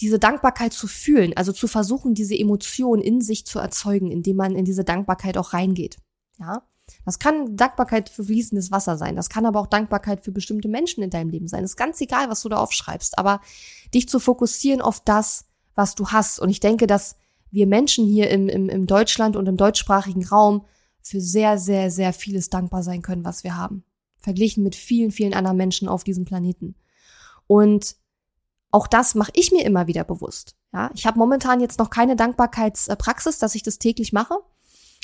diese 0.00 0.18
Dankbarkeit 0.18 0.72
zu 0.72 0.88
fühlen, 0.88 1.32
also 1.36 1.52
zu 1.52 1.68
versuchen, 1.68 2.14
diese 2.14 2.36
Emotion 2.36 3.00
in 3.00 3.20
sich 3.20 3.46
zu 3.46 3.58
erzeugen, 3.58 4.10
indem 4.10 4.36
man 4.36 4.56
in 4.56 4.64
diese 4.64 4.84
Dankbarkeit 4.84 5.38
auch 5.38 5.52
reingeht. 5.52 5.98
Ja, 6.38 6.62
das 7.04 7.18
kann 7.18 7.56
Dankbarkeit 7.56 8.08
für 8.08 8.24
fließendes 8.24 8.70
Wasser 8.70 8.96
sein. 8.96 9.16
Das 9.16 9.28
kann 9.28 9.46
aber 9.46 9.60
auch 9.60 9.66
Dankbarkeit 9.66 10.24
für 10.24 10.32
bestimmte 10.32 10.68
Menschen 10.68 11.02
in 11.02 11.10
deinem 11.10 11.30
Leben 11.30 11.48
sein. 11.48 11.64
Es 11.64 11.72
ist 11.72 11.76
ganz 11.76 12.00
egal, 12.00 12.28
was 12.28 12.42
du 12.42 12.48
da 12.48 12.56
aufschreibst, 12.56 13.18
aber 13.18 13.40
dich 13.94 14.08
zu 14.08 14.18
fokussieren 14.18 14.80
auf 14.80 15.00
das, 15.00 15.46
was 15.74 15.94
du 15.94 16.08
hast. 16.08 16.38
Und 16.38 16.48
ich 16.48 16.60
denke, 16.60 16.86
dass 16.86 17.16
wir 17.50 17.66
Menschen 17.66 18.06
hier 18.06 18.30
im, 18.30 18.48
im, 18.48 18.68
im 18.68 18.86
Deutschland 18.86 19.36
und 19.36 19.46
im 19.46 19.56
deutschsprachigen 19.56 20.26
Raum 20.26 20.64
für 21.00 21.20
sehr, 21.20 21.58
sehr, 21.58 21.90
sehr 21.90 22.12
vieles 22.12 22.50
dankbar 22.50 22.82
sein 22.82 23.02
können, 23.02 23.24
was 23.24 23.44
wir 23.44 23.56
haben. 23.56 23.84
Verglichen 24.18 24.64
mit 24.64 24.74
vielen, 24.74 25.12
vielen 25.12 25.34
anderen 25.34 25.56
Menschen 25.56 25.88
auf 25.88 26.02
diesem 26.02 26.24
Planeten. 26.24 26.74
Und 27.46 27.96
auch 28.72 28.88
das 28.88 29.14
mache 29.14 29.30
ich 29.34 29.52
mir 29.52 29.64
immer 29.64 29.86
wieder 29.86 30.02
bewusst. 30.02 30.56
Ja, 30.72 30.90
ich 30.94 31.06
habe 31.06 31.18
momentan 31.18 31.60
jetzt 31.60 31.78
noch 31.78 31.90
keine 31.90 32.16
Dankbarkeitspraxis, 32.16 33.38
dass 33.38 33.54
ich 33.54 33.62
das 33.62 33.78
täglich 33.78 34.12
mache, 34.12 34.34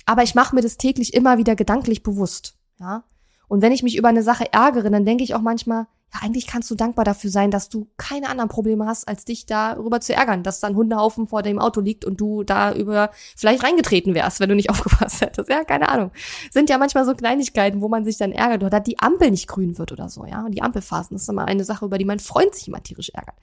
aber 0.07 0.23
ich 0.23 0.35
mache 0.35 0.55
mir 0.55 0.62
das 0.62 0.77
täglich 0.77 1.15
immer 1.15 1.38
wieder 1.38 1.57
gedanklich 1.57 2.03
bewusst. 2.03 2.57
Ja, 2.79 3.05
und 3.53 3.61
wenn 3.61 3.73
ich 3.73 3.83
mich 3.83 3.99
über 3.99 4.09
eine 4.09 4.23
Sache 4.23 4.51
ärgere, 4.51 4.88
dann 4.91 5.05
denke 5.05 5.23
ich 5.25 5.35
auch 5.35 5.43
manchmal, 5.43 5.87
ja, 6.15 6.21
eigentlich 6.23 6.47
kannst 6.47 6.71
du 6.71 6.75
dankbar 6.75 7.05
dafür 7.05 7.29
sein, 7.29 7.51
dass 7.51 7.69
du 7.69 7.87
keine 7.99 8.31
anderen 8.31 8.49
Probleme 8.49 8.87
hast, 8.87 9.07
als 9.07 9.27
dich 9.27 9.45
darüber 9.45 10.01
zu 10.01 10.15
ärgern, 10.15 10.43
dass 10.43 10.61
da 10.61 10.69
ein 10.69 10.75
Hundehaufen 10.75 11.27
vor 11.27 11.43
dem 11.43 11.59
Auto 11.59 11.83
liegt 11.83 12.07
und 12.07 12.19
du 12.19 12.45
da 12.45 12.73
über 12.73 13.11
vielleicht 13.37 13.62
reingetreten 13.62 14.15
wärst, 14.15 14.41
wenn 14.41 14.49
du 14.49 14.55
nicht 14.55 14.71
aufgepasst 14.71 15.21
hättest. 15.21 15.51
Ja, 15.51 15.65
keine 15.65 15.91
Ahnung. 15.91 16.12
Sind 16.51 16.71
ja 16.71 16.79
manchmal 16.79 17.05
so 17.05 17.15
Kleinigkeiten, 17.15 17.83
wo 17.83 17.88
man 17.88 18.07
sich 18.07 18.17
dann 18.17 18.33
ärgert 18.33 18.65
oder 18.65 18.81
die 18.81 18.99
Ampel 19.01 19.31
nicht 19.31 19.49
grün 19.49 19.77
wird 19.77 19.93
oder 19.93 20.09
so, 20.09 20.25
ja. 20.25 20.47
Und 20.47 20.53
die 20.53 20.62
Ampelphasen, 20.62 21.15
das 21.15 21.25
ist 21.25 21.29
immer 21.29 21.47
eine 21.47 21.65
Sache, 21.65 21.85
über 21.85 21.99
die 21.99 22.07
mein 22.07 22.21
Freund 22.21 22.55
sich 22.55 22.69
immer 22.69 22.83
tierisch 22.83 23.11
ärgert. 23.11 23.37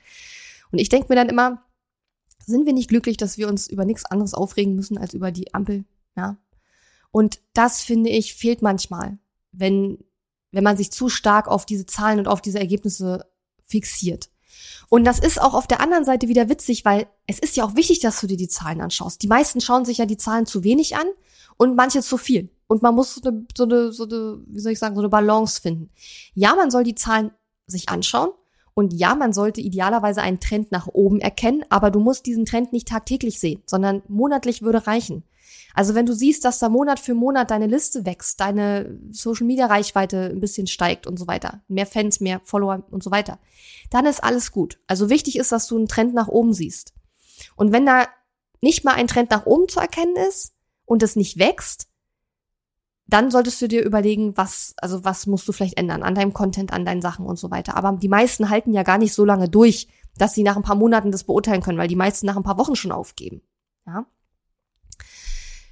Und 0.71 0.79
ich 0.79 0.89
denke 0.89 1.05
mir 1.09 1.15
dann 1.15 1.29
immer, 1.29 1.63
sind 2.45 2.65
wir 2.65 2.73
nicht 2.73 2.89
glücklich, 2.89 3.17
dass 3.17 3.37
wir 3.37 3.47
uns 3.47 3.67
über 3.67 3.85
nichts 3.85 4.05
anderes 4.05 4.33
aufregen 4.33 4.73
müssen 4.75 4.97
als 4.97 5.13
über 5.13 5.31
die 5.31 5.53
Ampel, 5.53 5.85
ja. 6.15 6.37
Und 7.11 7.39
das, 7.53 7.81
finde 7.81 8.09
ich, 8.09 8.35
fehlt 8.35 8.61
manchmal, 8.61 9.17
wenn 9.51 9.97
wenn 10.51 10.63
man 10.63 10.77
sich 10.77 10.91
zu 10.91 11.09
stark 11.09 11.47
auf 11.47 11.65
diese 11.65 11.85
Zahlen 11.85 12.19
und 12.19 12.27
auf 12.27 12.41
diese 12.41 12.59
Ergebnisse 12.59 13.25
fixiert. 13.65 14.29
Und 14.89 15.05
das 15.05 15.19
ist 15.19 15.39
auch 15.39 15.53
auf 15.53 15.67
der 15.67 15.81
anderen 15.81 16.05
Seite 16.05 16.27
wieder 16.27 16.49
witzig, 16.49 16.83
weil 16.83 17.07
es 17.27 17.39
ist 17.39 17.55
ja 17.55 17.63
auch 17.63 17.75
wichtig, 17.75 17.99
dass 17.99 18.19
du 18.19 18.27
dir 18.27 18.37
die 18.37 18.47
Zahlen 18.47 18.81
anschaust. 18.81 19.21
Die 19.21 19.27
meisten 19.27 19.61
schauen 19.61 19.85
sich 19.85 19.99
ja 19.99 20.05
die 20.05 20.17
Zahlen 20.17 20.45
zu 20.45 20.63
wenig 20.63 20.95
an 20.95 21.05
und 21.57 21.75
manche 21.75 22.01
zu 22.01 22.17
viel. 22.17 22.49
Und 22.67 22.81
man 22.81 22.95
muss 22.95 23.15
so 23.15 23.21
eine, 23.29 23.45
so 23.55 23.63
eine, 23.63 23.91
so 23.91 24.03
eine, 24.03 24.41
wie 24.47 24.59
soll 24.59 24.71
ich 24.71 24.79
sagen, 24.79 24.95
so 24.95 25.01
eine 25.01 25.09
Balance 25.09 25.61
finden. 25.61 25.91
Ja, 26.33 26.55
man 26.55 26.71
soll 26.71 26.83
die 26.83 26.95
Zahlen 26.95 27.31
sich 27.67 27.89
anschauen 27.89 28.31
und 28.73 28.93
ja, 28.93 29.13
man 29.15 29.33
sollte 29.33 29.61
idealerweise 29.61 30.21
einen 30.21 30.39
Trend 30.39 30.71
nach 30.71 30.87
oben 30.87 31.19
erkennen, 31.19 31.63
aber 31.69 31.91
du 31.91 31.99
musst 31.99 32.25
diesen 32.25 32.45
Trend 32.45 32.73
nicht 32.73 32.87
tagtäglich 32.87 33.39
sehen, 33.39 33.61
sondern 33.65 34.01
monatlich 34.07 34.61
würde 34.61 34.87
reichen. 34.87 35.23
Also 35.73 35.95
wenn 35.95 36.05
du 36.05 36.13
siehst, 36.13 36.45
dass 36.45 36.59
da 36.59 36.69
Monat 36.69 36.99
für 36.99 37.13
Monat 37.13 37.51
deine 37.51 37.67
Liste 37.67 38.05
wächst, 38.05 38.39
deine 38.39 38.99
Social 39.11 39.45
Media 39.45 39.67
Reichweite 39.67 40.25
ein 40.25 40.39
bisschen 40.39 40.67
steigt 40.67 41.07
und 41.07 41.17
so 41.17 41.27
weiter, 41.27 41.61
mehr 41.67 41.85
Fans, 41.85 42.19
mehr 42.19 42.41
Follower 42.43 42.83
und 42.91 43.03
so 43.03 43.11
weiter, 43.11 43.39
dann 43.89 44.05
ist 44.05 44.23
alles 44.23 44.51
gut. 44.51 44.79
Also 44.87 45.09
wichtig 45.09 45.37
ist, 45.37 45.51
dass 45.51 45.67
du 45.67 45.77
einen 45.77 45.87
Trend 45.87 46.13
nach 46.13 46.27
oben 46.27 46.53
siehst. 46.53 46.93
Und 47.55 47.71
wenn 47.71 47.85
da 47.85 48.07
nicht 48.61 48.83
mal 48.83 48.93
ein 48.93 49.07
Trend 49.07 49.31
nach 49.31 49.45
oben 49.45 49.69
zu 49.69 49.79
erkennen 49.79 50.15
ist 50.27 50.53
und 50.85 51.03
es 51.03 51.15
nicht 51.15 51.39
wächst, 51.39 51.87
dann 53.09 53.31
solltest 53.31 53.61
du 53.61 53.67
dir 53.67 53.83
überlegen, 53.83 54.37
was, 54.37 54.73
also 54.77 55.03
was 55.03 55.25
musst 55.25 55.47
du 55.47 55.51
vielleicht 55.51 55.77
ändern 55.77 56.03
an 56.03 56.13
deinem 56.13 56.33
Content, 56.33 56.71
an 56.71 56.85
deinen 56.85 57.01
Sachen 57.01 57.25
und 57.25 57.39
so 57.39 57.49
weiter. 57.49 57.75
Aber 57.75 57.97
die 57.99 58.09
meisten 58.09 58.49
halten 58.49 58.73
ja 58.73 58.83
gar 58.83 58.99
nicht 58.99 59.13
so 59.13 59.25
lange 59.25 59.49
durch, 59.49 59.87
dass 60.17 60.33
sie 60.33 60.43
nach 60.43 60.55
ein 60.55 60.63
paar 60.63 60.75
Monaten 60.75 61.11
das 61.11 61.23
beurteilen 61.23 61.61
können, 61.61 61.79
weil 61.79 61.87
die 61.87 61.95
meisten 61.95 62.27
nach 62.27 62.37
ein 62.37 62.43
paar 62.43 62.59
Wochen 62.59 62.75
schon 62.75 62.91
aufgeben. 62.91 63.41
Ja. 63.87 64.05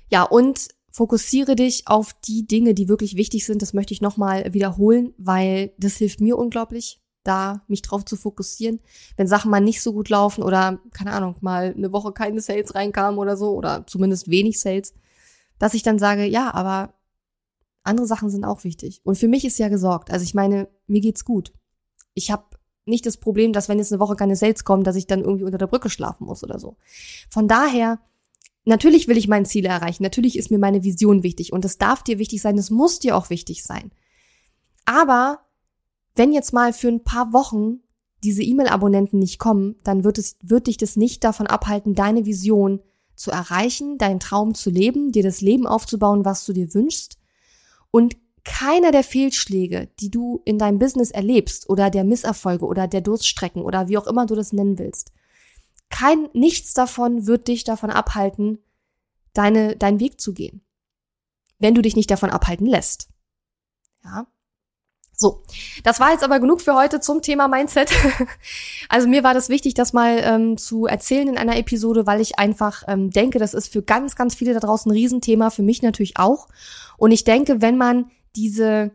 Ja, 0.09 0.23
und 0.23 0.69
fokussiere 0.91 1.55
dich 1.55 1.87
auf 1.87 2.13
die 2.25 2.47
Dinge, 2.47 2.73
die 2.73 2.89
wirklich 2.89 3.17
wichtig 3.17 3.45
sind. 3.45 3.61
Das 3.61 3.73
möchte 3.73 3.93
ich 3.93 4.01
nochmal 4.01 4.53
wiederholen, 4.53 5.13
weil 5.17 5.73
das 5.77 5.97
hilft 5.97 6.21
mir 6.21 6.37
unglaublich, 6.37 7.01
da 7.23 7.63
mich 7.67 7.83
drauf 7.83 8.03
zu 8.03 8.15
fokussieren. 8.15 8.79
Wenn 9.15 9.27
Sachen 9.27 9.51
mal 9.51 9.59
nicht 9.59 9.81
so 9.81 9.93
gut 9.93 10.09
laufen 10.09 10.43
oder, 10.43 10.79
keine 10.93 11.11
Ahnung, 11.11 11.35
mal 11.41 11.73
eine 11.75 11.91
Woche 11.91 12.13
keine 12.13 12.41
Sales 12.41 12.73
reinkamen 12.73 13.19
oder 13.19 13.37
so, 13.37 13.51
oder 13.51 13.85
zumindest 13.85 14.29
wenig 14.29 14.59
Sales, 14.59 14.93
dass 15.59 15.73
ich 15.73 15.83
dann 15.83 15.99
sage, 15.99 16.25
ja, 16.25 16.53
aber 16.53 16.93
andere 17.83 18.07
Sachen 18.07 18.29
sind 18.29 18.43
auch 18.43 18.63
wichtig. 18.63 19.01
Und 19.03 19.17
für 19.17 19.27
mich 19.27 19.45
ist 19.45 19.59
ja 19.59 19.69
gesorgt. 19.69 20.11
Also 20.11 20.23
ich 20.23 20.33
meine, 20.33 20.67
mir 20.87 21.01
geht's 21.01 21.25
gut. 21.25 21.53
Ich 22.13 22.31
habe 22.31 22.45
nicht 22.85 23.05
das 23.05 23.17
Problem, 23.17 23.53
dass 23.53 23.69
wenn 23.69 23.77
jetzt 23.77 23.91
eine 23.91 23.99
Woche 23.99 24.15
keine 24.15 24.35
Sales 24.35 24.63
kommen, 24.63 24.83
dass 24.83 24.95
ich 24.95 25.07
dann 25.07 25.21
irgendwie 25.21 25.43
unter 25.43 25.57
der 25.57 25.67
Brücke 25.67 25.89
schlafen 25.89 26.25
muss 26.25 26.43
oder 26.43 26.57
so. 26.57 26.77
Von 27.29 27.47
daher 27.47 27.99
Natürlich 28.67 29.07
will 29.07 29.17
ich 29.17 29.29
mein 29.29 29.45
Ziel 29.45 29.65
erreichen. 29.65 30.03
Natürlich 30.03 30.37
ist 30.37 30.51
mir 30.51 30.59
meine 30.59 30.83
Vision 30.83 31.23
wichtig 31.23 31.53
und 31.53 31.63
es 31.63 31.77
darf 31.77 32.03
dir 32.03 32.19
wichtig 32.19 32.41
sein. 32.41 32.57
Es 32.57 32.69
muss 32.69 32.99
dir 32.99 33.15
auch 33.15 33.29
wichtig 33.29 33.63
sein. 33.63 33.91
Aber 34.83 35.39
wenn 36.15 36.33
jetzt 36.33 36.51
mal 36.51 36.73
für 36.73 36.89
ein 36.89 37.01
paar 37.01 37.31
Wochen 37.31 37.79
diese 38.25 38.43
E-Mail-Abonnenten 38.43 39.19
nicht 39.19 39.39
kommen, 39.39 39.77
dann 39.85 40.03
wird 40.03 40.17
es, 40.17 40.35
wird 40.41 40.67
dich 40.67 40.75
das 40.75 40.97
nicht 40.97 41.23
davon 41.23 41.47
abhalten, 41.47 41.95
deine 41.95 42.25
Vision 42.25 42.81
zu 43.15 43.31
erreichen, 43.31 43.97
deinen 43.97 44.19
Traum 44.19 44.53
zu 44.53 44.69
leben, 44.69 45.13
dir 45.13 45.23
das 45.23 45.39
Leben 45.39 45.65
aufzubauen, 45.65 46.25
was 46.25 46.43
du 46.43 46.51
dir 46.51 46.73
wünschst. 46.73 47.17
Und 47.89 48.17
keiner 48.43 48.91
der 48.91 49.03
Fehlschläge, 49.03 49.87
die 50.01 50.11
du 50.11 50.41
in 50.43 50.57
deinem 50.57 50.77
Business 50.77 51.11
erlebst 51.11 51.69
oder 51.69 51.89
der 51.89 52.03
Misserfolge 52.03 52.65
oder 52.65 52.89
der 52.89 53.01
Durststrecken 53.01 53.61
oder 53.61 53.87
wie 53.87 53.97
auch 53.97 54.07
immer 54.07 54.25
du 54.25 54.35
das 54.35 54.51
nennen 54.51 54.77
willst, 54.77 55.13
kein, 55.89 56.29
nichts 56.33 56.73
davon 56.73 57.27
wird 57.27 57.47
dich 57.47 57.63
davon 57.63 57.89
abhalten, 57.89 58.59
deine, 59.33 59.75
deinen 59.75 59.99
Weg 59.99 60.19
zu 60.19 60.33
gehen. 60.33 60.61
Wenn 61.59 61.75
du 61.75 61.81
dich 61.81 61.95
nicht 61.95 62.11
davon 62.11 62.29
abhalten 62.29 62.67
lässt. 62.67 63.09
Ja. 64.03 64.27
So, 65.19 65.41
das 65.83 65.99
war 65.99 66.11
jetzt 66.11 66.23
aber 66.23 66.39
genug 66.39 66.61
für 66.61 66.75
heute 66.75 66.99
zum 66.99 67.23
Thema 67.23 67.47
Mindset. 67.47 67.91
also 68.89 69.07
mir 69.07 69.23
war 69.23 69.33
das 69.33 69.49
wichtig, 69.49 69.73
das 69.73 69.91
mal 69.91 70.19
ähm, 70.21 70.57
zu 70.57 70.85
erzählen 70.85 71.27
in 71.27 71.37
einer 71.39 71.57
Episode, 71.57 72.05
weil 72.05 72.21
ich 72.21 72.37
einfach 72.37 72.83
ähm, 72.87 73.09
denke, 73.09 73.39
das 73.39 73.55
ist 73.55 73.73
für 73.73 73.81
ganz, 73.81 74.15
ganz 74.15 74.35
viele 74.35 74.53
da 74.53 74.59
draußen 74.59 74.91
ein 74.91 74.93
Riesenthema, 74.93 75.49
für 75.49 75.63
mich 75.63 75.81
natürlich 75.81 76.19
auch. 76.19 76.47
Und 76.97 77.11
ich 77.11 77.23
denke, 77.23 77.61
wenn 77.63 77.77
man 77.77 78.11
diese 78.35 78.91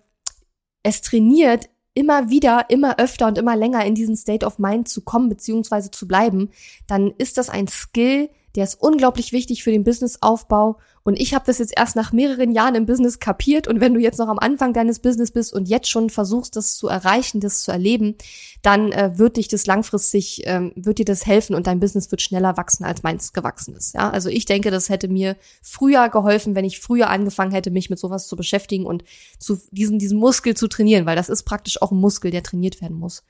es 0.84 1.00
trainiert, 1.00 1.68
immer 1.94 2.30
wieder, 2.30 2.66
immer 2.68 2.98
öfter 2.98 3.26
und 3.26 3.38
immer 3.38 3.56
länger 3.56 3.84
in 3.84 3.94
diesen 3.94 4.16
State 4.16 4.46
of 4.46 4.58
Mind 4.58 4.88
zu 4.88 5.02
kommen 5.02 5.28
beziehungsweise 5.28 5.90
zu 5.90 6.08
bleiben, 6.08 6.50
dann 6.86 7.12
ist 7.18 7.38
das 7.38 7.50
ein 7.50 7.68
Skill, 7.68 8.30
der 8.54 8.64
ist 8.64 8.74
unglaublich 8.74 9.32
wichtig 9.32 9.62
für 9.62 9.70
den 9.70 9.84
Businessaufbau. 9.84 10.78
Und 11.04 11.18
ich 11.18 11.34
habe 11.34 11.44
das 11.46 11.58
jetzt 11.58 11.72
erst 11.76 11.96
nach 11.96 12.12
mehreren 12.12 12.52
Jahren 12.52 12.74
im 12.74 12.86
Business 12.86 13.18
kapiert. 13.18 13.66
Und 13.66 13.80
wenn 13.80 13.94
du 13.94 14.00
jetzt 14.00 14.18
noch 14.18 14.28
am 14.28 14.38
Anfang 14.38 14.72
deines 14.72 15.00
Business 15.00 15.32
bist 15.32 15.52
und 15.52 15.68
jetzt 15.68 15.90
schon 15.90 16.10
versuchst, 16.10 16.54
das 16.54 16.76
zu 16.76 16.86
erreichen, 16.86 17.40
das 17.40 17.62
zu 17.62 17.72
erleben, 17.72 18.14
dann 18.60 18.92
äh, 18.92 19.18
wird 19.18 19.36
dich 19.36 19.48
das 19.48 19.66
langfristig, 19.66 20.42
ähm, 20.44 20.72
wird 20.76 20.98
dir 20.98 21.04
das 21.04 21.26
helfen 21.26 21.56
und 21.56 21.66
dein 21.66 21.80
Business 21.80 22.10
wird 22.10 22.22
schneller 22.22 22.56
wachsen, 22.56 22.84
als 22.84 23.02
meins 23.02 23.32
gewachsen 23.32 23.74
ist. 23.74 23.94
Ja, 23.94 24.10
also 24.10 24.28
ich 24.28 24.44
denke, 24.44 24.70
das 24.70 24.90
hätte 24.90 25.08
mir 25.08 25.36
früher 25.60 26.08
geholfen, 26.08 26.54
wenn 26.54 26.64
ich 26.64 26.78
früher 26.78 27.10
angefangen 27.10 27.52
hätte, 27.52 27.70
mich 27.70 27.90
mit 27.90 27.98
sowas 27.98 28.28
zu 28.28 28.36
beschäftigen 28.36 28.86
und 28.86 29.02
zu 29.38 29.58
diesen, 29.72 29.98
diesen 29.98 30.18
Muskel 30.18 30.54
zu 30.54 30.68
trainieren, 30.68 31.06
weil 31.06 31.16
das 31.16 31.28
ist 31.28 31.42
praktisch 31.42 31.82
auch 31.82 31.90
ein 31.90 31.98
Muskel, 31.98 32.30
der 32.30 32.44
trainiert 32.44 32.80
werden 32.80 32.98
muss. 32.98 33.24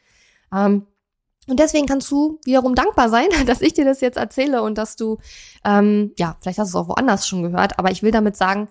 Ähm, 0.52 0.86
und 1.48 1.58
deswegen 1.58 1.86
kannst 1.86 2.10
du 2.10 2.38
wiederum 2.44 2.74
dankbar 2.74 3.08
sein, 3.08 3.26
dass 3.46 3.60
ich 3.60 3.74
dir 3.74 3.84
das 3.84 4.00
jetzt 4.00 4.16
erzähle 4.16 4.62
und 4.62 4.78
dass 4.78 4.96
du, 4.96 5.18
ähm, 5.64 6.12
ja, 6.18 6.36
vielleicht 6.40 6.58
hast 6.58 6.72
du 6.72 6.78
es 6.78 6.84
auch 6.84 6.88
woanders 6.88 7.26
schon 7.26 7.42
gehört, 7.42 7.78
aber 7.78 7.90
ich 7.90 8.02
will 8.02 8.10
damit 8.10 8.36
sagen, 8.36 8.68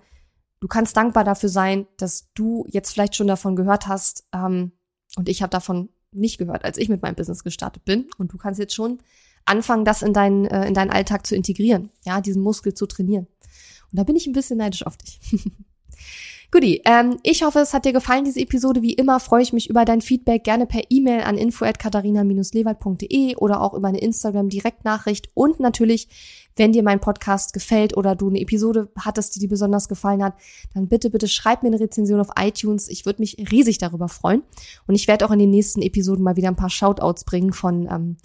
du 0.60 0.68
kannst 0.68 0.96
dankbar 0.96 1.24
dafür 1.24 1.48
sein, 1.48 1.86
dass 1.96 2.32
du 2.34 2.66
jetzt 2.68 2.92
vielleicht 2.92 3.16
schon 3.16 3.26
davon 3.26 3.56
gehört 3.56 3.88
hast 3.88 4.24
ähm, 4.32 4.72
und 5.16 5.28
ich 5.28 5.42
habe 5.42 5.50
davon 5.50 5.90
nicht 6.12 6.38
gehört, 6.38 6.64
als 6.64 6.78
ich 6.78 6.88
mit 6.88 7.02
meinem 7.02 7.14
Business 7.14 7.42
gestartet 7.42 7.84
bin. 7.84 8.06
Und 8.18 8.32
du 8.32 8.36
kannst 8.36 8.60
jetzt 8.60 8.74
schon 8.74 8.98
anfangen, 9.44 9.84
das 9.84 10.02
in 10.02 10.12
deinen, 10.12 10.44
äh, 10.46 10.66
in 10.66 10.74
deinen 10.74 10.90
Alltag 10.90 11.26
zu 11.26 11.34
integrieren, 11.34 11.90
ja, 12.04 12.20
diesen 12.20 12.42
Muskel 12.42 12.74
zu 12.74 12.86
trainieren. 12.86 13.26
Und 13.90 13.98
da 13.98 14.04
bin 14.04 14.16
ich 14.16 14.26
ein 14.26 14.32
bisschen 14.32 14.58
neidisch 14.58 14.86
auf 14.86 14.96
dich. 14.96 15.20
Guti, 16.52 16.82
ähm, 16.84 17.16
ich 17.22 17.44
hoffe, 17.44 17.60
es 17.60 17.72
hat 17.72 17.86
dir 17.86 17.94
gefallen, 17.94 18.26
diese 18.26 18.40
Episode. 18.40 18.82
Wie 18.82 18.92
immer 18.92 19.20
freue 19.20 19.40
ich 19.40 19.54
mich 19.54 19.70
über 19.70 19.86
dein 19.86 20.02
Feedback 20.02 20.44
gerne 20.44 20.66
per 20.66 20.82
E-Mail 20.90 21.22
an 21.22 21.38
info@katharina-lewald.de 21.38 23.36
oder 23.36 23.62
auch 23.62 23.72
über 23.72 23.88
eine 23.88 24.02
Instagram-Direktnachricht 24.02 25.30
und 25.32 25.60
natürlich, 25.60 26.08
wenn 26.54 26.72
dir 26.72 26.82
mein 26.82 27.00
Podcast 27.00 27.54
gefällt 27.54 27.96
oder 27.96 28.14
du 28.14 28.28
eine 28.28 28.38
Episode 28.38 28.90
hattest, 28.98 29.34
die 29.34 29.38
dir 29.38 29.48
besonders 29.48 29.88
gefallen 29.88 30.22
hat, 30.22 30.34
dann 30.74 30.88
bitte, 30.88 31.08
bitte 31.08 31.26
schreib 31.26 31.62
mir 31.62 31.70
eine 31.70 31.80
Rezension 31.80 32.20
auf 32.20 32.28
iTunes. 32.38 32.90
Ich 32.90 33.06
würde 33.06 33.22
mich 33.22 33.38
riesig 33.50 33.78
darüber 33.78 34.10
freuen. 34.10 34.42
Und 34.86 34.94
ich 34.94 35.08
werde 35.08 35.24
auch 35.24 35.30
in 35.30 35.38
den 35.38 35.48
nächsten 35.48 35.80
Episoden 35.80 36.22
mal 36.22 36.36
wieder 36.36 36.48
ein 36.48 36.56
paar 36.56 36.68
Shoutouts 36.68 37.24
bringen 37.24 37.54
von 37.54 37.88
ähm, 37.90 38.16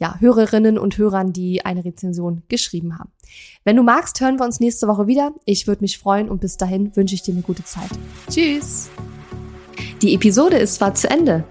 ja, 0.00 0.16
Hörerinnen 0.18 0.78
und 0.78 0.98
Hörern, 0.98 1.32
die 1.32 1.64
eine 1.64 1.84
Rezension 1.84 2.42
geschrieben 2.48 2.98
haben. 2.98 3.10
Wenn 3.64 3.76
du 3.76 3.82
magst, 3.82 4.20
hören 4.20 4.38
wir 4.38 4.46
uns 4.46 4.58
nächste 4.58 4.88
Woche 4.88 5.06
wieder. 5.06 5.32
Ich 5.44 5.66
würde 5.66 5.82
mich 5.82 5.98
freuen 5.98 6.28
und 6.28 6.40
bis 6.40 6.56
dahin 6.56 6.96
wünsche 6.96 7.14
ich 7.14 7.22
dir 7.22 7.32
eine 7.32 7.42
gute 7.42 7.64
Zeit. 7.64 7.90
Tschüss! 8.28 8.88
Die 10.02 10.14
Episode 10.14 10.56
ist 10.56 10.76
zwar 10.76 10.94
zu 10.94 11.10
Ende, 11.10 11.44